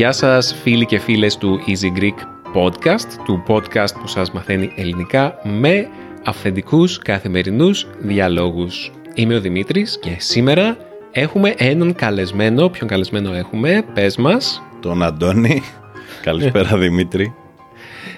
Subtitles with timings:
[0.00, 2.14] Γεια σας φίλοι και φίλες του Easy Greek
[2.54, 5.88] Podcast, του podcast που σας μαθαίνει ελληνικά με
[6.24, 8.92] αυθεντικούς καθημερινούς διαλόγους.
[9.14, 10.76] Είμαι ο Δημήτρης και σήμερα
[11.12, 12.68] έχουμε έναν καλεσμένο.
[12.68, 14.62] Ποιον καλεσμένο έχουμε, πες μας.
[14.80, 15.62] Τον Αντώνη.
[16.22, 17.34] Καλησπέρα Δημήτρη.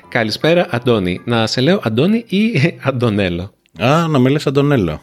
[0.09, 1.21] Καλησπέρα Αντώνη.
[1.25, 2.53] Να σε λέω Αντώνη ή
[2.83, 5.03] Αντωνέλο; Α, να με λες Αντωνέλο.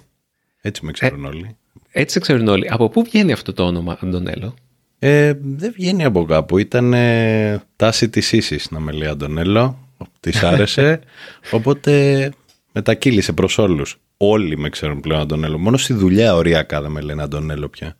[0.62, 1.58] Έτσι με ξέρουν όλοι.
[1.92, 2.68] Έτσι σε ξέρουν όλοι.
[2.70, 4.54] Από πού βγαίνει αυτό το όνομα Αντωνέλο;
[5.00, 6.58] Ε, δεν βγαίνει από κάπου.
[6.58, 9.78] Ήταν ε, τάση της ίσης να με λέει Αντωνέλο.
[10.20, 11.00] Της άρεσε.
[11.52, 12.32] οπότε
[12.72, 14.00] μετακύλησε προς όλους.
[14.22, 15.58] Όλοι με ξέρουν πλέον Αντωνέλο.
[15.58, 17.98] Μόνο στη δουλειά οριακά δεν με λένε Αντωνέλο πια.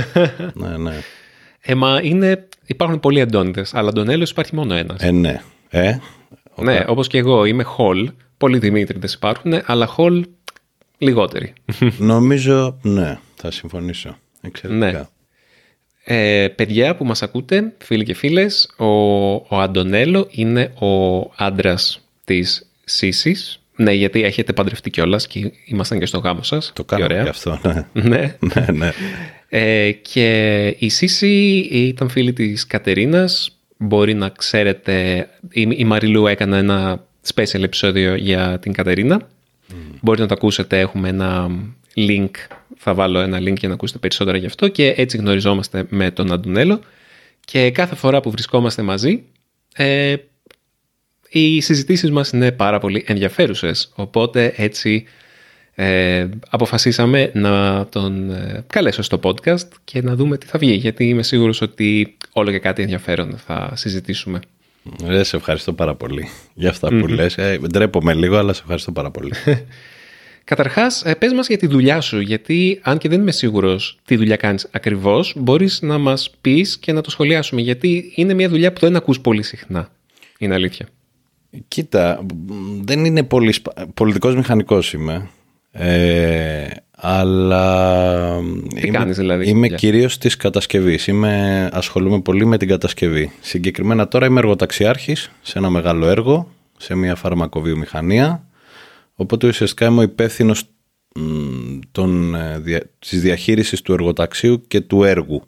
[0.54, 0.98] ναι, ναι.
[1.60, 5.02] Ε, μα είναι, υπάρχουν πολλοί Αντώνιδε, αλλά Αντωνέλος υπάρχει μόνο ένας.
[5.02, 5.40] Ε, ναι.
[5.68, 5.98] Ε,
[6.56, 8.10] ναι, όπως και εγώ είμαι Χολ.
[8.36, 10.24] Πολλοί Δημήτριδε υπάρχουν, αλλά Χολ
[10.98, 11.52] λιγότεροι.
[11.98, 14.16] Νομίζω, ναι, θα συμφωνήσω.
[14.40, 14.86] Εξαιρετικά.
[14.86, 15.06] Ναι.
[16.04, 18.86] Ε, παιδιά που μας ακούτε, φίλοι και φίλες, ο,
[19.32, 23.61] ο Αντωνέλο είναι ο άντρας της Σύσης.
[23.76, 26.72] Ναι, γιατί έχετε παντρευτεί κιόλας και ήμασταν και στο γάμο σας.
[26.74, 27.22] Το κάνω ωραία.
[27.22, 27.86] και αυτό, ναι.
[28.08, 28.36] ναι.
[28.38, 28.92] ναι, ναι.
[29.48, 33.56] Ε, και η Σύση ήταν φίλη της Κατερίνας.
[33.76, 39.28] Μπορεί να ξέρετε, η, η Μαριλού έκανε ένα special επεισόδιο για την Κατερίνα.
[40.00, 41.50] Μπορείτε να το ακούσετε, έχουμε ένα
[41.96, 42.30] link,
[42.76, 46.32] θα βάλω ένα link για να ακούσετε περισσότερα γι' αυτό και έτσι γνωριζόμαστε με τον
[46.32, 46.80] Αντουνέλο
[47.44, 49.22] και κάθε φορά που βρισκόμαστε μαζί
[49.74, 50.14] ε,
[51.32, 55.04] οι συζητήσεις μας είναι πάρα πολύ ενδιαφέρουσες οπότε έτσι
[55.74, 61.08] ε, αποφασίσαμε να τον ε, καλέσω στο podcast και να δούμε τι θα βγει γιατί
[61.08, 64.40] είμαι σίγουρος ότι όλο και κάτι ενδιαφέρον θα συζητήσουμε.
[65.08, 67.38] Ε, σε ευχαριστώ πάρα πολύ για αυτά που λες.
[67.38, 69.32] Ε, ντρέπομαι λίγο, αλλά σε ευχαριστώ πάρα πολύ.
[70.44, 74.36] Καταρχάς, πες μας για τη δουλειά σου, γιατί αν και δεν είμαι σίγουρος τι δουλειά
[74.36, 77.60] κάνεις ακριβώς, μπορείς να μας πεις και να το σχολιάσουμε.
[77.60, 79.90] Γιατί είναι μια δουλειά που δεν ακούς πολύ συχνά.
[80.38, 80.88] Είναι αλήθεια.
[81.68, 82.26] Κοίτα,
[82.80, 83.54] δεν είναι πολύ.
[83.94, 85.28] Πολιτικός μηχανικός είμαι.
[85.70, 88.38] Ε, αλλά
[88.74, 91.06] Τι είμαι, κάνεις δηλαδή, είμαι για- κυρίως της κατασκευής.
[91.06, 93.30] Είμαι, ασχολούμαι πολύ με την κατασκευή.
[93.40, 96.48] Συγκεκριμένα τώρα είμαι εργοταξιάρχης σε ένα μεγάλο έργο,
[96.78, 98.46] σε μια φαρμακοβιομηχανία.
[99.14, 100.64] Οπότε ουσιαστικά είμαι ο υπεύθυνος
[101.92, 105.42] των, ε, δια, της διαχείρισης του εργοταξίου και του έργου.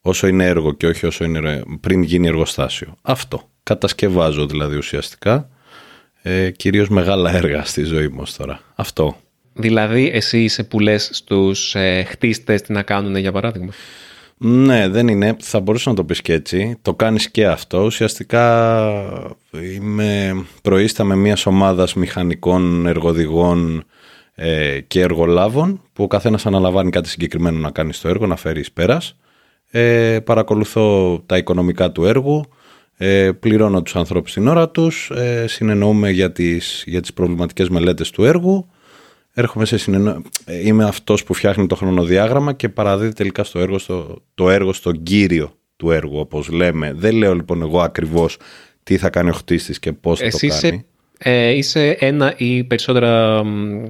[0.00, 2.94] Όσο είναι έργο και όχι όσο είναι ε, πριν γίνει εργοστάσιο.
[3.02, 3.48] Αυτό.
[3.66, 5.48] Κατασκευάζω δηλαδή ουσιαστικά.
[6.22, 8.60] Ε, κυρίως μεγάλα έργα στη ζωή μου ως τώρα.
[8.74, 9.16] Αυτό.
[9.52, 13.72] Δηλαδή, εσύ είσαι που λες στους ε, χτίστες τι να κάνουν, για παράδειγμα;
[14.36, 15.36] Ναι, δεν είναι.
[15.40, 16.76] Θα μπορούσα να το πεις και έτσι.
[16.82, 17.84] Το κάνεις και αυτό.
[17.84, 18.44] Ουσιαστικά
[19.74, 23.84] είμαι προείσταμαι μιας ομάδας μηχανικών, εργοδηγών
[24.34, 28.60] ε, και εργολάβων που ο καθένας αναλαμβάνει κάτι συγκεκριμένο να κάνει στο έργο, να φέρει
[28.60, 29.16] εις πέρας.
[29.70, 32.44] Ε, παρακολουθώ τα οικονομικά του έργου,
[32.96, 38.10] ε, πληρώνω τους ανθρώπους την ώρα τους, ε, συνεννοούμε για τις, για τις προβληματικές μελέτες
[38.10, 38.68] του έργου
[39.38, 40.22] έρχομαι σε συνεννο...
[40.44, 44.22] ε, Είμαι αυτός που φτιάχνει το χρονοδιάγραμμα και παραδίδει τελικά στο έργο, στο...
[44.34, 46.92] το έργο στον κύριο του έργου, όπως λέμε.
[46.96, 48.36] Δεν λέω λοιπόν εγώ ακριβώς
[48.82, 50.74] τι θα κάνει ο χτίστης και πώς θα Εσύ το κάνει.
[50.74, 50.84] είσαι,
[51.18, 53.84] ε, είσαι ένα ή περισσότερα μ,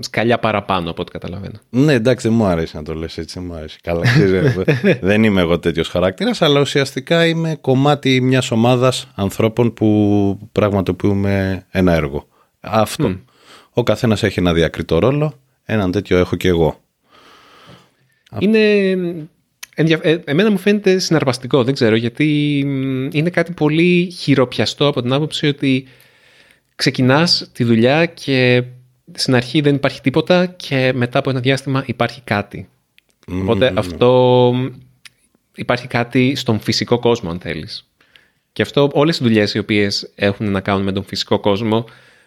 [0.00, 1.60] σκαλιά παραπάνω από ό,τι καταλαβαίνω.
[1.70, 3.78] Ναι, εντάξει, δεν μου αρέσει να το λες έτσι, δεν μου αρέσει.
[3.82, 4.54] Καλά, ξέρεις,
[5.00, 11.92] δεν είμαι εγώ τέτοιος χαρακτήρας, αλλά ουσιαστικά είμαι κομμάτι μιας ομάδας ανθρώπων που πραγματοποιούμε ένα
[11.94, 12.28] έργο.
[12.60, 13.16] Αυτό.
[13.72, 16.80] Ο καθένας έχει ένα διακριτό ρόλο, έναν τέτοιο έχω και εγώ.
[18.38, 18.58] Είναι.
[19.74, 25.02] ενδια- ε, Εμένα μου φαίνεται συναρπαστικό, δεν ξέρω, γιατί μ, είναι κάτι πολύ χειροπιαστό από
[25.02, 25.86] την άποψη ότι
[26.74, 28.62] ξεκινάς τη δουλειά και
[29.14, 32.68] στην αρχή δεν υπάρχει τίποτα και μετά από ένα διάστημα υπάρχει κάτι.
[33.40, 34.10] Οπότε αυτό
[34.54, 34.66] μ,
[35.54, 37.90] υπάρχει κάτι στον φυσικό κόσμο αν θέλεις.
[38.52, 41.84] Και αυτό όλες οι δουλειές οι οποίες έχουν να κάνουν με τον φυσικό κόσμο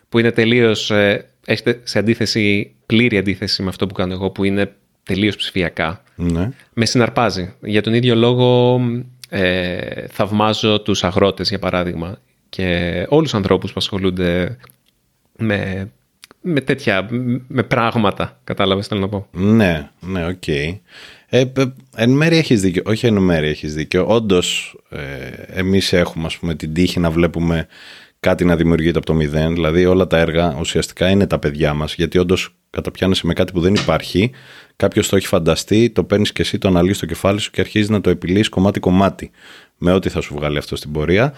[0.10, 4.44] που είναι τελείως, ε, έχετε σε αντίθεση, πλήρη αντίθεση με αυτό που κάνω εγώ που
[4.44, 6.04] είναι τελείως ψηφιακά.
[6.16, 6.50] Ναι.
[6.74, 7.54] Με συναρπάζει.
[7.62, 8.80] Για τον ίδιο λόγο
[9.30, 12.18] ε, θαυμάζω τους αγρότες για παράδειγμα
[12.50, 14.58] και όλους τους ανθρώπους που ασχολούνται
[15.38, 15.92] με,
[16.44, 17.08] με τέτοια,
[17.48, 19.28] με πράγματα, κατάλαβες θέλω να πω.
[19.32, 20.48] Ναι, ναι, οκ.
[21.30, 22.82] Ε, π- εν μέρει έχεις δίκιο.
[22.86, 24.06] Όχι εν μέρει έχεις δίκιο.
[24.08, 25.00] Όντως, ε,
[25.60, 27.68] εμείς έχουμε ας πούμε την τύχη να βλέπουμε
[28.20, 29.54] κάτι να δημιουργείται από το μηδέν.
[29.54, 31.96] Δηλαδή όλα τα έργα ουσιαστικά είναι τα παιδιά μας.
[31.96, 34.32] Γιατί όντως καταπιάνεσαι με κάτι που δεν υπάρχει.
[34.76, 37.90] Κάποιος το έχει φανταστεί, το παίρνεις και εσύ, το αναλύεις στο κεφάλι σου και αρχίζεις
[37.90, 39.32] να το επιλύεις κομμάτι-κομμάτι.
[39.78, 41.34] Με ό,τι θα σου βγάλει αυτό στην πορεία.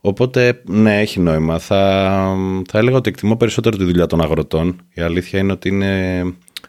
[0.00, 1.58] Οπότε, ναι, έχει νόημα.
[1.58, 2.34] Θα,
[2.68, 4.76] θα έλεγα ότι εκτιμώ περισσότερο τη δουλειά των αγροτών.
[4.94, 6.22] Η αλήθεια είναι ότι είναι,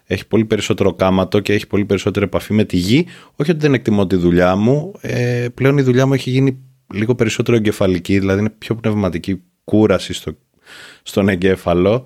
[0.05, 3.05] έχει πολύ περισσότερο κάματο και έχει πολύ περισσότερη επαφή με τη γη.
[3.35, 4.91] Όχι ότι δεν εκτιμώ τη δουλειά μου.
[5.01, 6.57] Ε, πλέον η δουλειά μου έχει γίνει
[6.93, 10.35] λίγο περισσότερο εγκεφαλική, δηλαδή είναι πιο πνευματική κούραση στο,
[11.03, 12.05] στον εγκέφαλο.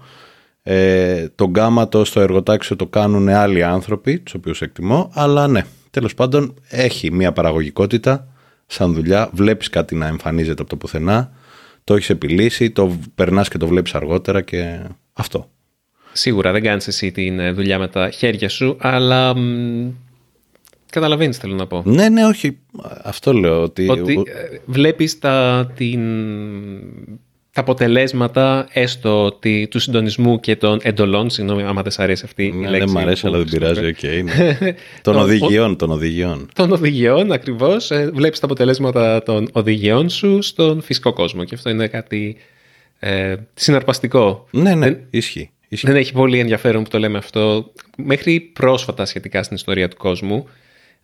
[0.64, 6.14] Ε, το γκάματο στο εργοτάξιο το κάνουν άλλοι άνθρωποι, τους οποίους εκτιμώ, αλλά ναι, τέλος
[6.14, 8.31] πάντων έχει μια παραγωγικότητα
[8.72, 9.30] σαν δουλειά.
[9.34, 11.32] Βλέπεις κάτι να εμφανίζεται από το πουθενά,
[11.84, 14.80] το έχεις επιλύσει, το περνάς και το βλέπεις αργότερα και
[15.14, 15.50] αυτό.
[16.12, 19.34] Σίγουρα δεν κάνεις εσύ τη ε, δουλειά με τα χέρια σου, αλλά
[20.92, 21.84] Καταλαβαίνεις, θέλω να πω.
[21.86, 22.58] Ναι, ναι, όχι.
[23.04, 23.62] Αυτό λέω.
[23.62, 26.02] Ότι, ότι ε, βλέπεις τα, την,
[27.54, 29.40] τα αποτελέσματα έστω
[29.70, 31.30] του συντονισμού και των εντολών.
[31.30, 32.80] Συγγνώμη, άμα δεν σ' αρέσει αυτή η ναι, λέξη.
[32.80, 33.96] Δεν μου αρέσει, αλλά δεν πειράζει.
[34.02, 34.58] Okay, ναι.
[35.02, 36.50] των οδηγιών, των οδηγιών.
[36.56, 37.92] Των οδηγιών, ακριβώς.
[37.92, 41.44] Ε, Βλέπεις τα αποτελέσματα των οδηγιών σου στον φυσικό κόσμο.
[41.44, 42.38] Και αυτό είναι κάτι
[43.00, 44.48] ε, συναρπαστικό.
[44.52, 45.50] Ναι, ναι, ισχύει.
[45.70, 47.72] Δεν έχει πολύ ενδιαφέρον που το λέμε αυτό.
[47.98, 50.48] Μέχρι πρόσφατα σχετικά στην ιστορία του κόσμου,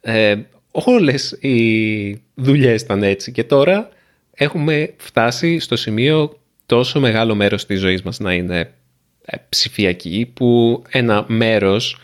[0.02, 0.36] ε,
[0.72, 3.90] όλες οι δουλειές ήταν έτσι και τώρα
[4.38, 8.74] έχουμε φτάσει στο σημείο τόσο μεγάλο μέρος της ζωής μας να είναι
[9.26, 12.00] ε, ψηφιακή που ένα μέρος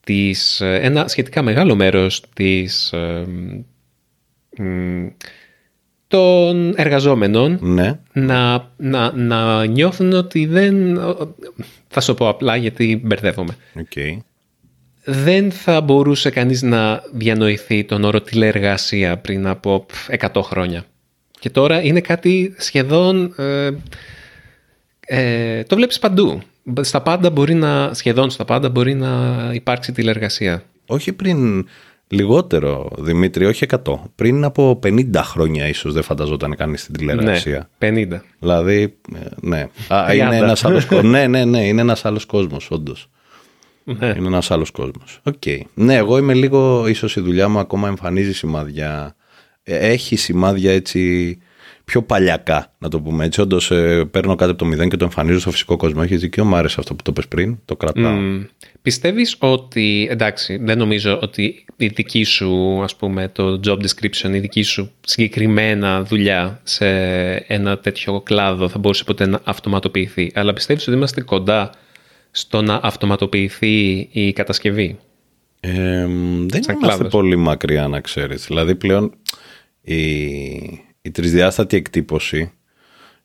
[0.00, 3.26] της, ένα σχετικά μεγάλο μέρος της ε,
[6.08, 7.98] των εργαζόμενων ναι.
[8.12, 11.00] να, να, να νιώθουν ότι δεν...
[11.88, 13.56] Θα σου πω απλά γιατί μπερδεύομαι.
[13.76, 14.18] Okay
[15.04, 19.86] δεν θα μπορούσε κανείς να διανοηθεί τον όρο τηλεεργασία πριν από
[20.18, 20.84] 100 χρόνια.
[21.40, 23.34] Και τώρα είναι κάτι σχεδόν...
[23.36, 23.70] Ε,
[25.00, 26.42] ε, το βλέπεις παντού.
[26.80, 30.62] Στα πάντα μπορεί να, σχεδόν στα πάντα μπορεί να υπάρξει τηλεεργασία.
[30.86, 31.66] Όχι πριν
[32.08, 33.94] λιγότερο, Δημήτρη, όχι 100.
[34.14, 37.68] Πριν από 50 χρόνια ίσως δεν φανταζόταν κανείς την τηλεεργασία.
[37.78, 38.20] Ναι, 50.
[38.38, 39.68] Δηλαδή, ε, ναι.
[39.88, 43.10] Α, είναι ένας άλλος, ναι, ναι, ναι, είναι ένας άλλος κόσμος, όντως.
[43.84, 44.14] Ναι.
[44.16, 45.20] Είναι ένας άλλος κόσμος.
[45.30, 45.58] Okay.
[45.74, 46.86] Ναι, εγώ είμαι λίγο.
[46.88, 49.14] ίσως η δουλειά μου ακόμα εμφανίζει σημάδια.
[49.62, 51.38] Ε, έχει σημάδια έτσι
[51.84, 53.40] πιο παλιακά, να το πούμε έτσι.
[53.40, 56.00] Όντως ε, παίρνω κάτι από το μηδέν και το εμφανίζω στο φυσικό κόσμο.
[56.04, 57.58] Έχεις δικαίωμα, μου άρεσε αυτό που το πες πριν.
[57.64, 58.18] Το κρατάω.
[58.18, 58.46] Mm.
[58.82, 60.08] Πιστεύεις ότι.
[60.10, 64.90] Εντάξει, δεν νομίζω ότι η δική σου, ας πούμε, το job description, η δική σου
[65.00, 66.86] συγκεκριμένα δουλειά σε
[67.34, 70.30] ένα τέτοιο κλάδο θα μπορούσε ποτέ να αυτοματοποιηθεί.
[70.34, 71.70] Αλλά πιστεύεις ότι είμαστε κοντά
[72.30, 74.98] στο να αυτοματοποιηθεί η κατασκευή;
[75.60, 76.06] Ε,
[76.46, 78.46] δεν Σαν είμαστε πολύ μακριά να ξέρεις.
[78.46, 79.14] Δηλαδή πλέον
[79.80, 79.94] η,
[81.02, 82.52] η τρισδιάστατη εκτύπωση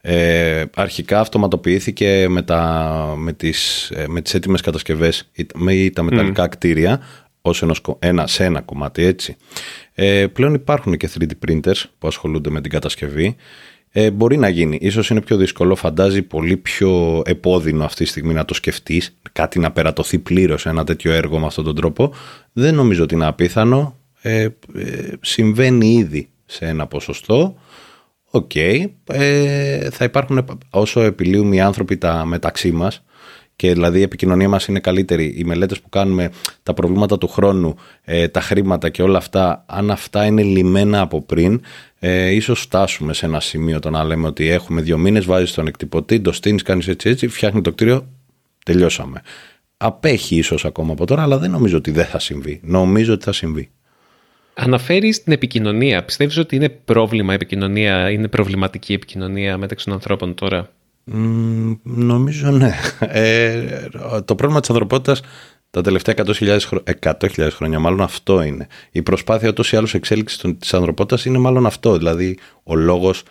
[0.07, 6.45] ε, αρχικά αυτοματοποιήθηκε με, τα, με, τις, ε, με τις έτοιμες κατασκευές με τα μεταλλικά
[6.45, 6.49] mm.
[6.49, 7.01] κτίρια
[7.41, 7.63] ως
[7.99, 9.35] ένα, σε ένα κομμάτι έτσι.
[9.93, 13.35] Ε, πλέον υπάρχουν και 3D printers που ασχολούνται με την κατασκευή
[13.97, 14.77] ε, μπορεί να γίνει.
[14.81, 19.59] Ίσως είναι πιο δύσκολο, φαντάζει πολύ πιο επώδυνο αυτή τη στιγμή να το σκεφτείς, κάτι
[19.59, 22.13] να περατωθεί πλήρως ένα τέτοιο έργο με αυτόν τον τρόπο.
[22.53, 23.95] Δεν νομίζω ότι είναι απίθανο.
[24.21, 24.49] Ε, ε,
[25.21, 27.55] συμβαίνει ήδη σε ένα ποσοστό.
[28.29, 28.51] OK.
[28.53, 28.85] Okay.
[29.05, 33.03] Ε, θα υπάρχουν όσο επιλύουν οι άνθρωποι τα μεταξύ μας
[33.55, 35.33] και δηλαδή η επικοινωνία μας είναι καλύτερη.
[35.37, 36.31] Οι μελέτες που κάνουμε,
[36.63, 41.21] τα προβλήματα του χρόνου, ε, τα χρήματα και όλα αυτά, αν αυτά είναι λυμένα από
[41.21, 41.61] πριν,
[41.99, 45.67] ε, ίσως φτάσουμε σε ένα σημείο το να λέμε ότι έχουμε δύο μήνες, βάζεις τον
[45.67, 48.07] εκτυπωτή, το στήνεις, κάνεις έτσι έτσι, φτιάχνει το κτίριο,
[48.65, 49.21] τελειώσαμε.
[49.77, 52.59] Απέχει ίσως ακόμα από τώρα, αλλά δεν νομίζω ότι δεν θα συμβεί.
[52.63, 53.69] Νομίζω ότι θα συμβεί.
[54.53, 56.03] Αναφέρεις την επικοινωνία.
[56.03, 60.71] Πιστεύεις ότι είναι πρόβλημα επικοινωνία, είναι προβληματική επικοινωνία μεταξύ των ανθρώπων τώρα;
[61.83, 62.73] Νομίζω ναι.
[62.99, 63.89] Ε,
[64.25, 65.21] το πρόβλημα της ανθρωπότητας
[65.75, 66.59] τα τελευταία 100.000
[67.01, 68.67] 100 χρόνια μάλλον αυτό είναι.
[68.91, 71.97] Η προσπάθεια ούτως ή άλλως εξέλιξης της ανθρωπότητας είναι μάλλον αυτό.
[71.97, 73.23] Δηλαδή ο λόγος,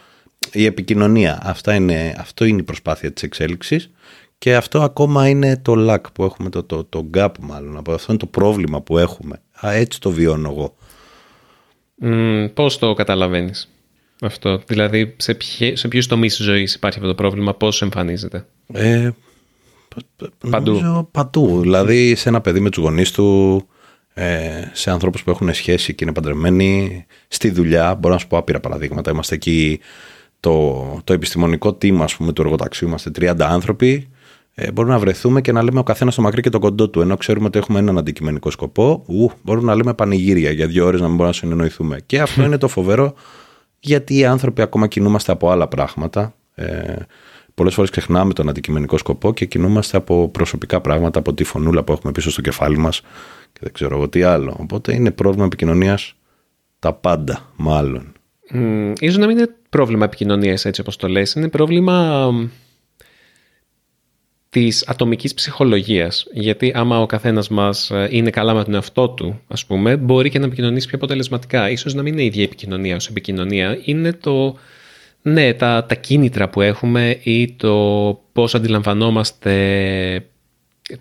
[0.52, 1.40] η επικοινωνία.
[1.43, 3.90] Αυτά είναι, αυτό είναι η προσπάθεια της εξέλιξης
[4.38, 7.76] και αυτό ακόμα είναι το lack που έχουμε, το, το, το gap μάλλον.
[7.76, 9.40] Αυτό είναι το πρόβλημα που έχουμε.
[9.66, 10.76] Α, έτσι το βιώνω εγώ.
[12.02, 13.74] Mm, πώς το καταλαβαίνεις;
[14.26, 14.62] Αυτό.
[14.66, 19.11] Δηλαδή, σε, ποιε, σε ποιους τομείς της ζωής υπάρχει αυτό το πρόβλημα, πώς εμφανίζεται; Ε,
[20.50, 21.09] παντού.
[21.11, 21.61] παντού.
[21.61, 23.62] Δηλαδή, σε ένα παιδί με τους γονείς του,
[24.14, 28.37] ε, σε ανθρώπους που έχουν σχέση και είναι παντρεμένοι, στη δουλειά, μπορώ να σου πω
[28.37, 29.11] άπειρα παραδείγματα.
[29.11, 29.81] Είμαστε εκεί
[30.40, 34.09] το, το επιστημονικό team, ας πούμε, του εργοταξίου, είμαστε 30 άνθρωποι,
[34.54, 37.00] ε, μπορούμε να βρεθούμε και να λέμε ο καθένας το μακρύ και το κοντό του.
[37.00, 41.00] Ενώ ξέρουμε ότι έχουμε έναν αντικειμενικό σκοπό, ου, μπορούμε να λέμε πανηγύρια για δύο ώρες
[41.00, 42.00] να μην μπορούμε να συνεννοηθούμε.
[42.07, 43.14] Και αυτό είναι το φοβερό
[43.85, 46.35] γιατί οι άνθρωποι ακόμα κινούμαστε από άλλα πράγματα.
[46.55, 46.95] Ε,
[47.55, 51.93] Πολλές φορές ξεχνάμε τον αντικειμενικό σκοπό και κινούμαστε από προσωπικά πράγματα, από τη φωνούλα που
[51.93, 53.00] έχουμε πίσω στο κεφάλι μας
[53.53, 54.57] και δεν ξέρω εγώ τι άλλο.
[54.61, 56.14] Οπότε είναι πρόβλημα επικοινωνίας
[56.79, 58.12] τα πάντα, μάλλον.
[58.55, 62.29] Mm, ίσως να μην είναι πρόβλημα επικοινωνίας έτσι όπως το λες, είναι πρόβλημα
[64.55, 66.27] της ατομικής ψυχολογίας.
[66.33, 70.31] Γιατί άμα ο καθένας μας ε, είναι καλά με τον εαυτό του, ας πούμε, μπορεί
[70.31, 71.71] και να επικοινωνήσει πιο αποτελεσματικά.
[71.71, 74.57] Ίσως να μην είναι η ίδια επικοινωνία ως επικοινωνία, είναι το,
[75.23, 77.75] ναι, τα, τα κίνητρα που έχουμε ή το
[78.33, 80.25] πώς αντιλαμβανόμαστε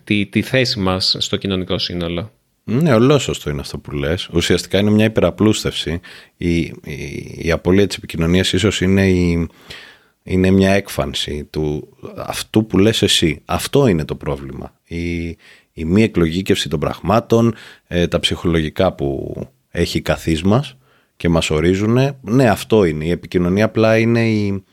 [0.03, 2.31] τη, τη θέση μας στο κοινωνικό σύνολο.
[2.63, 4.29] Ναι, ολόσωστο είναι αυτό που λες.
[4.33, 5.99] Ουσιαστικά είναι μια υπεραπλούστευση.
[6.37, 6.73] Η, η,
[7.37, 9.47] η απώλεια της επικοινωνίας ίσως είναι, η,
[10.23, 13.41] είναι μια έκφανση του αυτού που λες εσύ.
[13.45, 14.73] Αυτό είναι το πρόβλημα.
[14.83, 15.27] Η,
[15.73, 17.55] η μη εκλογήκευση των πραγμάτων,
[17.87, 19.35] ε, τα ψυχολογικά που
[19.69, 20.77] έχει η καθής μας
[21.17, 22.15] και μας ορίζουν.
[22.21, 23.05] Ναι, αυτό είναι.
[23.05, 24.63] Η επικοινωνία απλά είναι η,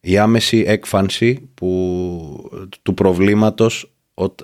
[0.00, 3.92] η άμεση έκφανση που, του προβλήματος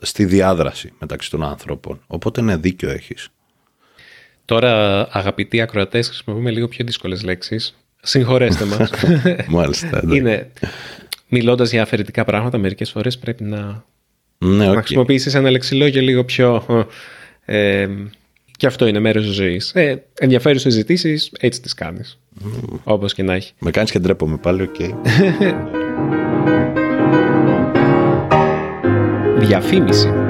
[0.00, 2.00] στη διάδραση μεταξύ των ανθρώπων.
[2.06, 3.28] Οπότε ναι, δίκιο έχεις.
[4.44, 7.76] Τώρα, αγαπητοί ακροατές, χρησιμοποιούμε λίγο πιο δύσκολες λέξεις.
[8.02, 8.90] Συγχωρέστε μας.
[9.48, 10.00] Μάλιστα.
[10.04, 10.16] Ναι.
[10.16, 10.50] Είναι,
[11.28, 13.84] μιλώντας για αφαιρετικά πράγματα, μερικές φορές πρέπει να,
[14.38, 14.74] ναι, okay.
[14.74, 16.64] να χρησιμοποιήσεις ένα λεξιλόγιο λίγο πιο...
[17.44, 17.88] Ε,
[18.56, 19.72] και αυτό είναι μέρος της ζωής.
[19.74, 22.18] Ε, ενδιαφέρουσες συζητήσεις, έτσι τις κάνεις.
[22.44, 22.78] Mm.
[22.84, 23.52] Όπως και να έχει.
[23.58, 24.74] Με κάνεις και ντρέπομαι πάλι, OK.
[24.78, 24.90] Okay.
[29.46, 30.27] Διαφήμιση.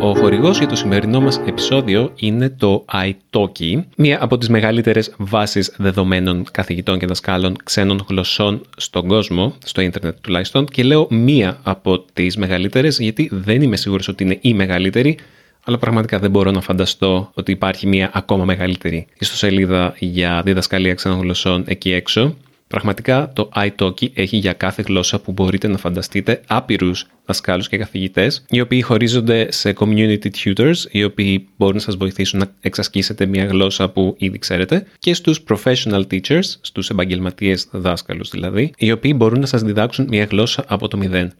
[0.00, 5.74] Ο χορηγός για το σημερινό μας επεισόδιο είναι το iTalki, μία από τις μεγαλύτερες βάσεις
[5.76, 12.04] δεδομένων καθηγητών και δασκάλων ξένων γλωσσών στον κόσμο, στο ίντερνετ τουλάχιστον, και λέω μία από
[12.12, 15.18] τις μεγαλύτερες γιατί δεν είμαι σίγουρος ότι είναι η μεγαλύτερη,
[15.64, 21.20] αλλά πραγματικά δεν μπορώ να φανταστώ ότι υπάρχει μία ακόμα μεγαλύτερη ιστοσελίδα για διδασκαλία ξένων
[21.20, 22.36] γλωσσών εκεί έξω.
[22.68, 28.44] Πραγματικά το iTalki έχει για κάθε γλώσσα που μπορείτε να φανταστείτε άπειρους δασκάλους και καθηγητές,
[28.50, 33.44] οι οποίοι χωρίζονται σε community tutors, οι οποίοι μπορούν να σας βοηθήσουν να εξασκήσετε μια
[33.44, 39.40] γλώσσα που ήδη ξέρετε, και στους professional teachers, στους επαγγελματίες δάσκαλους δηλαδή, οι οποίοι μπορούν
[39.40, 41.32] να σας διδάξουν μια γλώσσα από το μηδέν.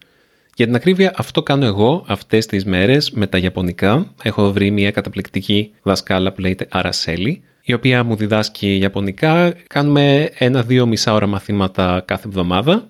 [0.55, 4.13] Για την ακρίβεια, αυτό κάνω εγώ αυτές τις μέρες με τα Ιαπωνικά.
[4.23, 7.35] Έχω βρει μια καταπληκτική δασκάλα που λέγεται Araceli,
[7.69, 9.53] η οποία μου διδάσκει Ιαπωνικά.
[9.67, 12.89] Κάνουμε ένα-δύο μισά ώρα μαθήματα κάθε εβδομάδα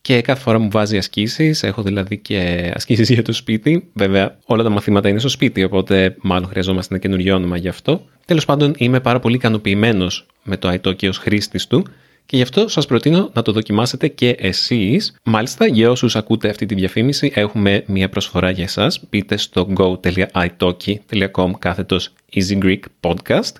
[0.00, 1.62] και κάθε φορά μου βάζει ασκήσεις.
[1.62, 3.90] Έχω δηλαδή και ασκήσεις για το σπίτι.
[3.92, 8.04] Βέβαια όλα τα μαθήματα είναι στο σπίτι, οπότε μάλλον χρειαζόμαστε ένα καινούριο όνομα γι' αυτό.
[8.26, 11.86] Τέλος πάντων είμαι πάρα πολύ ικανοποιημένος με το iTalki ως χρήστης του
[12.26, 15.16] και γι' αυτό σας προτείνω να το δοκιμάσετε και εσείς.
[15.24, 19.00] Μάλιστα, για όσους ακούτε αυτή τη διαφήμιση, έχουμε μια προσφορά για εσάς.
[19.10, 23.52] Μπείτε στο go.italki.com κάθετος Easy Greek Podcast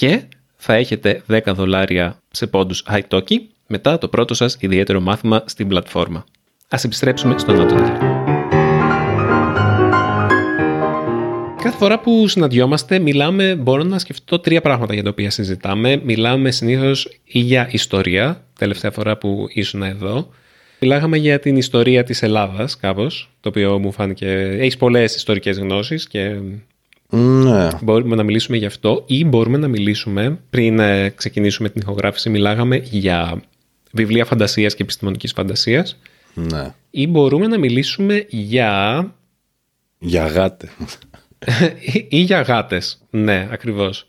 [0.00, 0.22] και
[0.56, 6.24] θα έχετε 10 δολάρια σε πόντους iTalki μετά το πρώτο σας ιδιαίτερο μάθημα στην πλατφόρμα.
[6.68, 7.98] Ας επιστρέψουμε στον Άτονα.
[11.62, 16.00] Κάθε φορά που συναντιόμαστε μιλάμε, μπορώ να σκεφτώ τρία πράγματα για τα οποία συζητάμε.
[16.04, 20.28] Μιλάμε συνήθως ή για ιστορία, τελευταία φορά που ήσουν εδώ.
[20.78, 24.26] Μιλάγαμε για την ιστορία της Ελλάδας κάπως, το οποίο μου φάνηκε...
[24.58, 26.36] Έχεις πολλές ιστορικές γνώσεις και
[27.10, 27.68] ναι.
[27.82, 32.76] Μπορούμε να μιλήσουμε γι' αυτό ή μπορούμε να μιλήσουμε, πριν ε, ξεκινήσουμε την ηχογράφηση, μιλάγαμε
[32.76, 33.42] για
[33.92, 35.98] βιβλία φαντασίας και επιστημονικής φαντασίας.
[36.34, 36.74] Ναι.
[36.90, 39.04] Ή μπορούμε να μιλήσουμε για...
[39.98, 40.70] Για γάτες.
[42.08, 43.00] ή για γάτες.
[43.10, 44.06] Ναι, ακριβώς.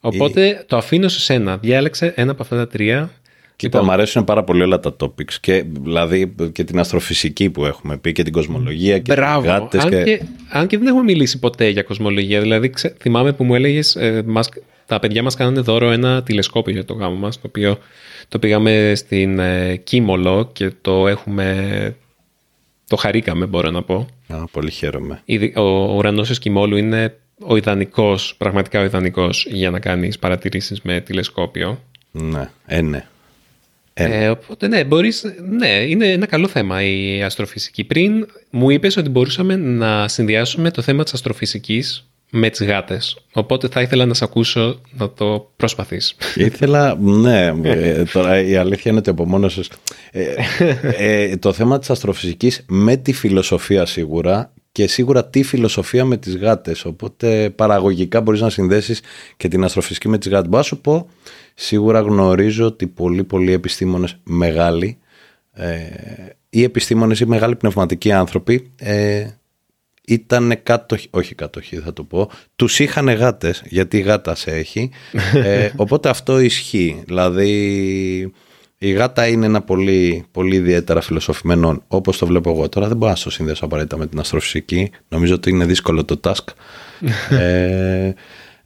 [0.00, 1.56] Οπότε το αφήνω σε σένα.
[1.56, 3.10] Διάλεξε ένα από αυτά τα τρία
[3.58, 3.84] Κοίτα, λοιπόν.
[3.84, 8.12] μου αρέσουν πάρα πολύ όλα τα topics και δηλαδή και την αστροφυσική που έχουμε πει
[8.12, 9.40] και την κοσμολογία και Μπράβο.
[9.40, 9.84] τις γάτες.
[9.84, 10.02] Αν, και...
[10.02, 10.22] και...
[10.48, 12.40] αν και δεν έχουμε μιλήσει ποτέ για κοσμολογία.
[12.40, 12.96] Δηλαδή ξε...
[13.00, 14.48] θυμάμαι που μου έλεγες ε, μας...
[14.86, 17.78] τα παιδιά μας κάνανε δώρο ένα τηλεσκόπιο για το γάμο μας το οποίο
[18.28, 21.96] το πήγαμε στην ε, Κίμολο και το έχουμε...
[22.86, 24.06] Το χαρήκαμε μπορώ να πω.
[24.28, 25.22] Α, πολύ χαίρομαι.
[25.54, 30.80] Ο, ο ουρανός της Κιμόλου είναι ο ιδανικός, πραγματικά ο ιδανικός για να κάνεις παρατηρήσεις
[30.82, 31.80] με τηλεσκόπιο.
[32.10, 33.06] Ναι, ε, ναι.
[34.04, 35.24] Ε, οπότε ναι, μπορείς,
[35.58, 37.84] ναι, είναι ένα καλό θέμα η αστροφυσική.
[37.84, 43.16] Πριν μου είπες ότι μπορούσαμε να συνδυάσουμε το θέμα της αστροφυσικής με τις γάτες.
[43.32, 46.14] Οπότε θα ήθελα να σε ακούσω να το προσπαθείς.
[46.34, 49.70] Ήθελα, ναι, ε, τώρα η αλήθεια είναι ότι από μόνος
[50.10, 50.34] ε,
[50.98, 56.36] ε, το θέμα της αστροφυσικής με τη φιλοσοφία σίγουρα και σίγουρα τη φιλοσοφία με τις
[56.36, 56.84] γάτες.
[56.84, 59.00] Οπότε παραγωγικά μπορείς να συνδέσεις
[59.36, 60.48] και την αστροφυσική με τις γάτες.
[60.48, 61.08] Μπορώ να σου πω
[61.54, 64.98] Σίγουρα γνωρίζω ότι πολλοί πολλοί επιστήμονες μεγάλοι
[65.52, 65.78] ε,
[66.50, 69.26] ή επιστήμονες ή μεγάλοι πνευματικοί άνθρωποι ε,
[70.06, 74.90] ήταν κάτοχοι, όχι κάτοχοι θα το πω, τους είχαν γάτες γιατί η γάτα σε έχει,
[75.34, 77.02] ε, οπότε αυτό ισχύει.
[77.06, 78.32] Δηλαδή
[78.80, 82.68] Η γάτα είναι ένα πολύ, πολύ ιδιαίτερα φιλοσοφημένο, όπως το βλέπω εγώ.
[82.68, 84.90] Τώρα δεν μπορώ να το συνδέσω απαραίτητα με την αστροφυσική.
[85.08, 86.44] Νομίζω ότι είναι δύσκολο το task.
[87.38, 88.12] ε,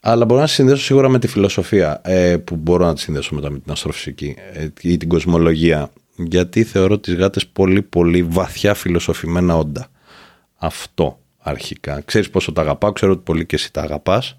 [0.00, 3.50] αλλά μπορώ να συνδέσω σίγουρα με τη φιλοσοφία, ε, που μπορώ να τη συνδέσω μετά
[3.50, 5.90] με την αστροφυσική ε, ή την κοσμολογία.
[6.16, 9.86] Γιατί θεωρώ τις γάτες πολύ πολύ βαθιά φιλοσοφημένα όντα.
[10.56, 12.00] Αυτό αρχικά.
[12.04, 14.36] Ξέρεις πόσο τα αγαπάω, ξέρω ότι πολύ και εσύ τα αγαπάς.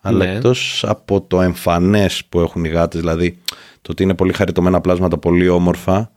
[0.00, 0.32] Αλλά ναι.
[0.32, 3.38] εκτός από το εμφανές που έχουν οι γάτες, δηλαδή
[3.86, 6.10] το ότι είναι πολύ χαριτωμένα πλάσματα, πολύ όμορφα,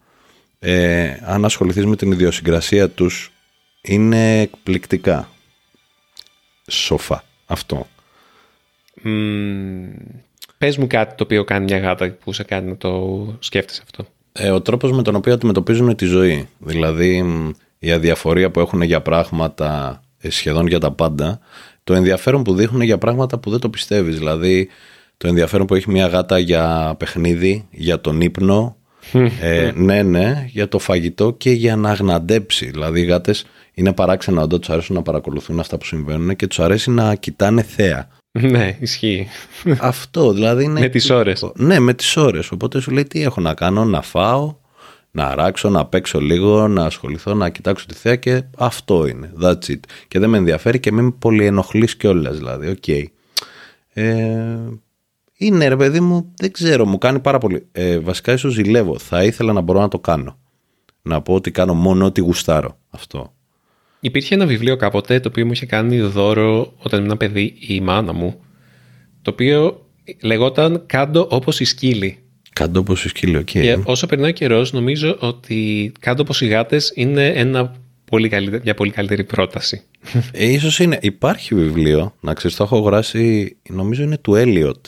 [0.60, 3.32] ε, αν ασχοληθείς με την ιδιοσυγκρασία τους,
[3.82, 5.30] είναι εκπληκτικά.
[6.68, 7.24] Σοφά.
[7.46, 7.88] Αυτό.
[9.04, 9.10] Mm,
[10.58, 14.06] πες μου κάτι το οποίο κάνει μια γάτα που σε κάνει να το σκέφτεσαι αυτό.
[14.32, 16.48] Ε, ο τρόπος με τον οποίο αντιμετωπίζουν τη ζωή.
[16.60, 17.24] Δηλαδή
[17.80, 21.40] η αδιαφορία που έχουν για πράγματα ε, σχεδόν για τα πάντα.
[21.84, 24.18] Το ενδιαφέρον που δείχνουν για πράγματα που δεν το πιστεύεις.
[24.18, 24.70] Δηλαδή
[25.20, 28.78] το ενδιαφέρον που έχει μια γάτα για παιχνίδι, για τον ύπνο,
[29.42, 32.70] ε, ναι, ναι, για το φαγητό και για να αγναντέψει.
[32.70, 36.60] Δηλαδή οι γάτες είναι παράξενα όντα τους αρέσουν να παρακολουθούν αυτά που συμβαίνουν και τους
[36.60, 38.08] αρέσει να κοιτάνε θέα.
[38.32, 39.28] Ναι, ισχύει.
[39.80, 40.80] Αυτό δηλαδή είναι.
[40.80, 41.52] Με τις ώρες.
[41.56, 42.52] Ναι, με τις ώρες.
[42.52, 44.56] Οπότε σου λέει τι έχω να κάνω, να φάω,
[45.12, 49.32] να αράξω, να παίξω λίγο, να ασχοληθώ, να κοιτάξω τη θέα και αυτό είναι.
[49.42, 49.80] That's it.
[50.08, 52.38] Και δεν με ενδιαφέρει και μην με πολύ ενοχλείς κιόλας.
[52.38, 52.84] Δηλαδή, OK.
[52.88, 53.04] Okay.
[53.94, 54.58] Ε,
[55.42, 57.68] είναι ρε παιδί μου, δεν ξέρω, μου κάνει πάρα πολύ.
[57.72, 59.00] Ε, βασικά ίσως ζηλεύω.
[59.00, 60.40] Θα ήθελα να μπορώ να το κάνω.
[61.02, 62.78] Να πω ότι κάνω μόνο ό,τι γουστάρω.
[62.90, 63.34] Αυτό.
[64.00, 68.14] Υπήρχε ένα βιβλίο κάποτε το οποίο μου είχε κάνει δώρο όταν ήμουν παιδί η μάνα
[68.14, 68.36] μου.
[69.22, 69.86] Το οποίο
[70.22, 72.18] λεγόταν Κάντο όπως οι σκύλοι.
[72.54, 73.50] Κάντο όπως οι σκύλοι, OK.
[73.50, 73.62] Okay.
[73.62, 78.62] Και όσο περνάει ο καιρός, νομίζω ότι Κάντο όπως οι γάτες είναι ένα πολύ καλύτερη,
[78.64, 79.82] μια πολύ καλύτερη πρόταση.
[80.32, 81.00] Ε, ίσως είναι.
[81.02, 84.86] Υπάρχει βιβλίο, να ξέρεις, το έχω αγοράσει, νομίζω είναι του Έλιοτ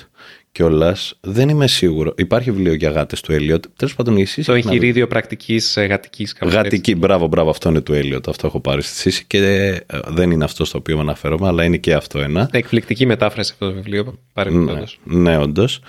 [0.51, 1.17] κιόλας.
[1.22, 2.13] Δεν είμαι σίγουρος.
[2.17, 3.65] Υπάρχει βιβλίο για γάτες του Έλιοτ.
[3.75, 4.43] Τέλος πάντων, εσύ.
[4.43, 7.50] Το εγχειρίδιο πρακτικής γατικής Γατική, μπράβο, μπράβο.
[7.50, 8.27] Αυτό είναι του Έλιοτ.
[8.27, 11.63] Αυτό έχω πάρει στη Σίσσυ και ε, δεν είναι αυτό στο οποίο με αναφέρομαι, αλλά
[11.63, 12.50] είναι και αυτό ένα.
[12.51, 14.84] Εκπληκτική μετάφραση αυτό το βιβλίο, παρεμπιπτόντως.
[15.03, 15.79] Ναι, ναι όντως.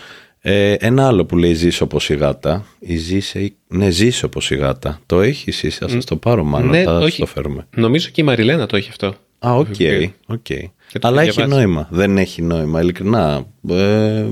[0.45, 2.65] Ε, ένα άλλο που λέει ζήσε όπως η γάτα.
[2.79, 5.01] Η ζήσε, ναι, ζήσε όπως η γάτα.
[5.07, 6.71] Το έχει εσύ, θα σας το πάρω μάλλον.
[6.71, 7.21] Ναι, θα όχι.
[7.21, 7.67] το φέρουμε.
[7.77, 9.15] Νομίζω και η Μαριλένα το έχει αυτό.
[9.47, 9.67] Α, OK.
[9.79, 10.65] Okay, okay.
[11.01, 11.89] Αλλά έχει νόημα.
[11.91, 12.81] Δεν έχει νόημα.
[12.81, 13.47] Ειλικρινά.
[13.69, 14.25] Ε,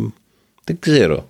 [0.70, 1.28] δεν ξέρω.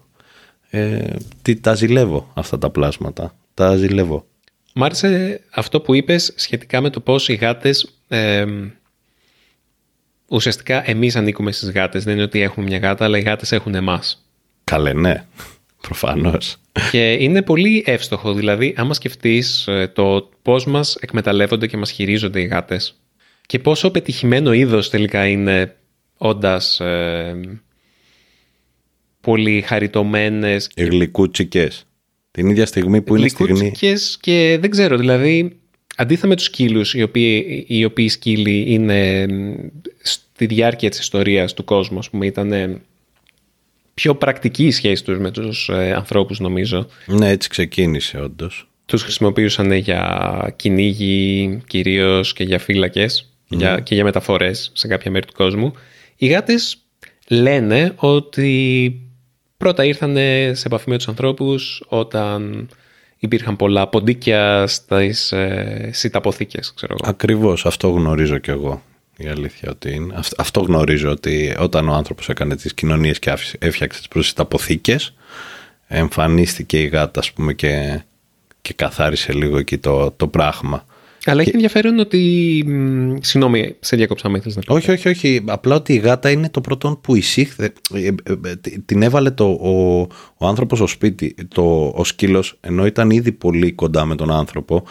[0.70, 3.37] Ε, τι, τα ζηλεύω αυτά τα πλάσματα.
[3.55, 4.26] Τα ζηλεύω.
[4.74, 7.94] Μ' άρεσε αυτό που είπες σχετικά με το πώς οι γάτες...
[8.09, 8.44] Ε,
[10.29, 12.05] ουσιαστικά εμείς ανήκουμε στις γάτες.
[12.05, 14.26] Δεν είναι ότι έχουμε μια γάτα, αλλά οι γάτες έχουν εμάς.
[14.64, 15.24] Καλέ, ναι.
[15.87, 16.57] Προφανώς.
[16.90, 18.33] Και είναι πολύ εύστοχο.
[18.33, 23.00] Δηλαδή, άμα σκεφτείς ε, το πώς μας εκμεταλλεύονται και μας χειρίζονται οι γάτες
[23.46, 25.76] και πόσο πετυχημένο είδος τελικά είναι
[26.16, 26.81] όντας...
[26.81, 27.61] Ε,
[29.20, 30.70] πολύ χαριτωμένες.
[30.76, 31.87] Γλυκούτσικες.
[32.30, 33.72] Την ίδια στιγμή που είναι στιγμή.
[34.20, 35.61] και δεν ξέρω, δηλαδή
[35.96, 39.26] αντίθετα με τους σκύλους οι οποίοι, οι οποίοι σκύλοι είναι
[40.02, 42.80] στη διάρκεια της ιστορίας του κόσμου, ας πούμε, ήταν
[43.94, 46.87] πιο πρακτική η σχέση τους με τους ε, ανθρώπους νομίζω.
[47.06, 48.68] Ναι, έτσι ξεκίνησε όντως.
[48.87, 55.11] Τους χρησιμοποιούσαν για κυνήγι κυρίως και για φύλακες και, για, και για μεταφορές σε κάποια
[55.11, 55.72] μέρη του κόσμου.
[56.16, 56.76] Οι γάτες
[57.28, 59.00] λένε ότι
[59.61, 60.14] Πρώτα ήρθαν
[60.53, 62.68] σε επαφή με τους ανθρώπους όταν
[63.18, 67.11] υπήρχαν πολλά ποντίκια στις ε, σιταποθήκες, ξέρω εγώ.
[67.11, 68.83] Ακριβώς, αυτό γνωρίζω κι εγώ.
[69.16, 70.14] Η αλήθεια ότι είναι.
[70.37, 75.14] Αυτό γνωρίζω ότι όταν ο άνθρωπος έκανε τις κοινωνίες και έφτιαξε τις προσιταποθήκες
[75.87, 78.03] εμφανίστηκε η γάτα ας πούμε και,
[78.62, 80.85] και καθάρισε λίγο εκεί το, το πράγμα.
[81.24, 82.18] Αλλά έχει ενδιαφέρον ότι.
[83.20, 84.72] Συγγνώμη, σε διακόψα με να πει.
[84.72, 85.42] Όχι, όχι, όχι.
[85.46, 87.72] Απλά ότι η γάτα είναι το πρώτο που εισήχθε.
[87.94, 88.12] Ε, ε,
[88.44, 88.54] ε,
[88.87, 90.00] την έβαλε το, ο,
[90.37, 94.85] ο άνθρωπος στο σπίτι, το, ο σκύλος, ενώ ήταν ήδη πολύ κοντά με τον άνθρωπο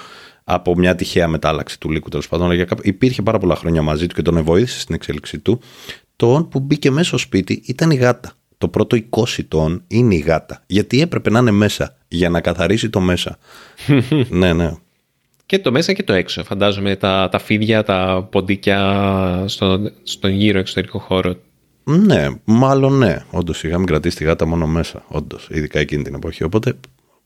[0.44, 2.52] από μια τυχαία μετάλλαξη του λύκου τέλος πάντων.
[2.52, 5.60] Αλλά υπήρχε πάρα πολλά χρόνια μαζί του και τον βοήθησε στην εξέλιξή του.
[6.16, 8.34] Το όν που μπήκε μέσα στο σπίτι ήταν η γάτα.
[8.58, 10.64] Το πρώτο 20 τόν είναι η γάτα.
[10.68, 13.38] Γιατί έπρεπε να είναι μέσα για να καθαρίσει το μέσα.
[14.30, 14.72] ναι, ναι.
[15.50, 16.44] Και το μέσα και το έξω.
[16.44, 21.36] Φαντάζομαι τα, τα φίδια, τα ποντίκια στο, στον γύρο εξωτερικό χώρο.
[21.84, 23.24] Ναι, μάλλον ναι.
[23.32, 25.04] Όντως είχαμε κρατήσει τη γάτα μόνο μέσα.
[25.08, 26.44] Όντως, ειδικά εκείνη την εποχή.
[26.44, 26.74] Οπότε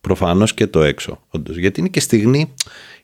[0.02, 1.20] προφανώς και το έξω.
[1.30, 1.58] Όντως.
[1.58, 2.54] Γιατί είναι και στιγμή.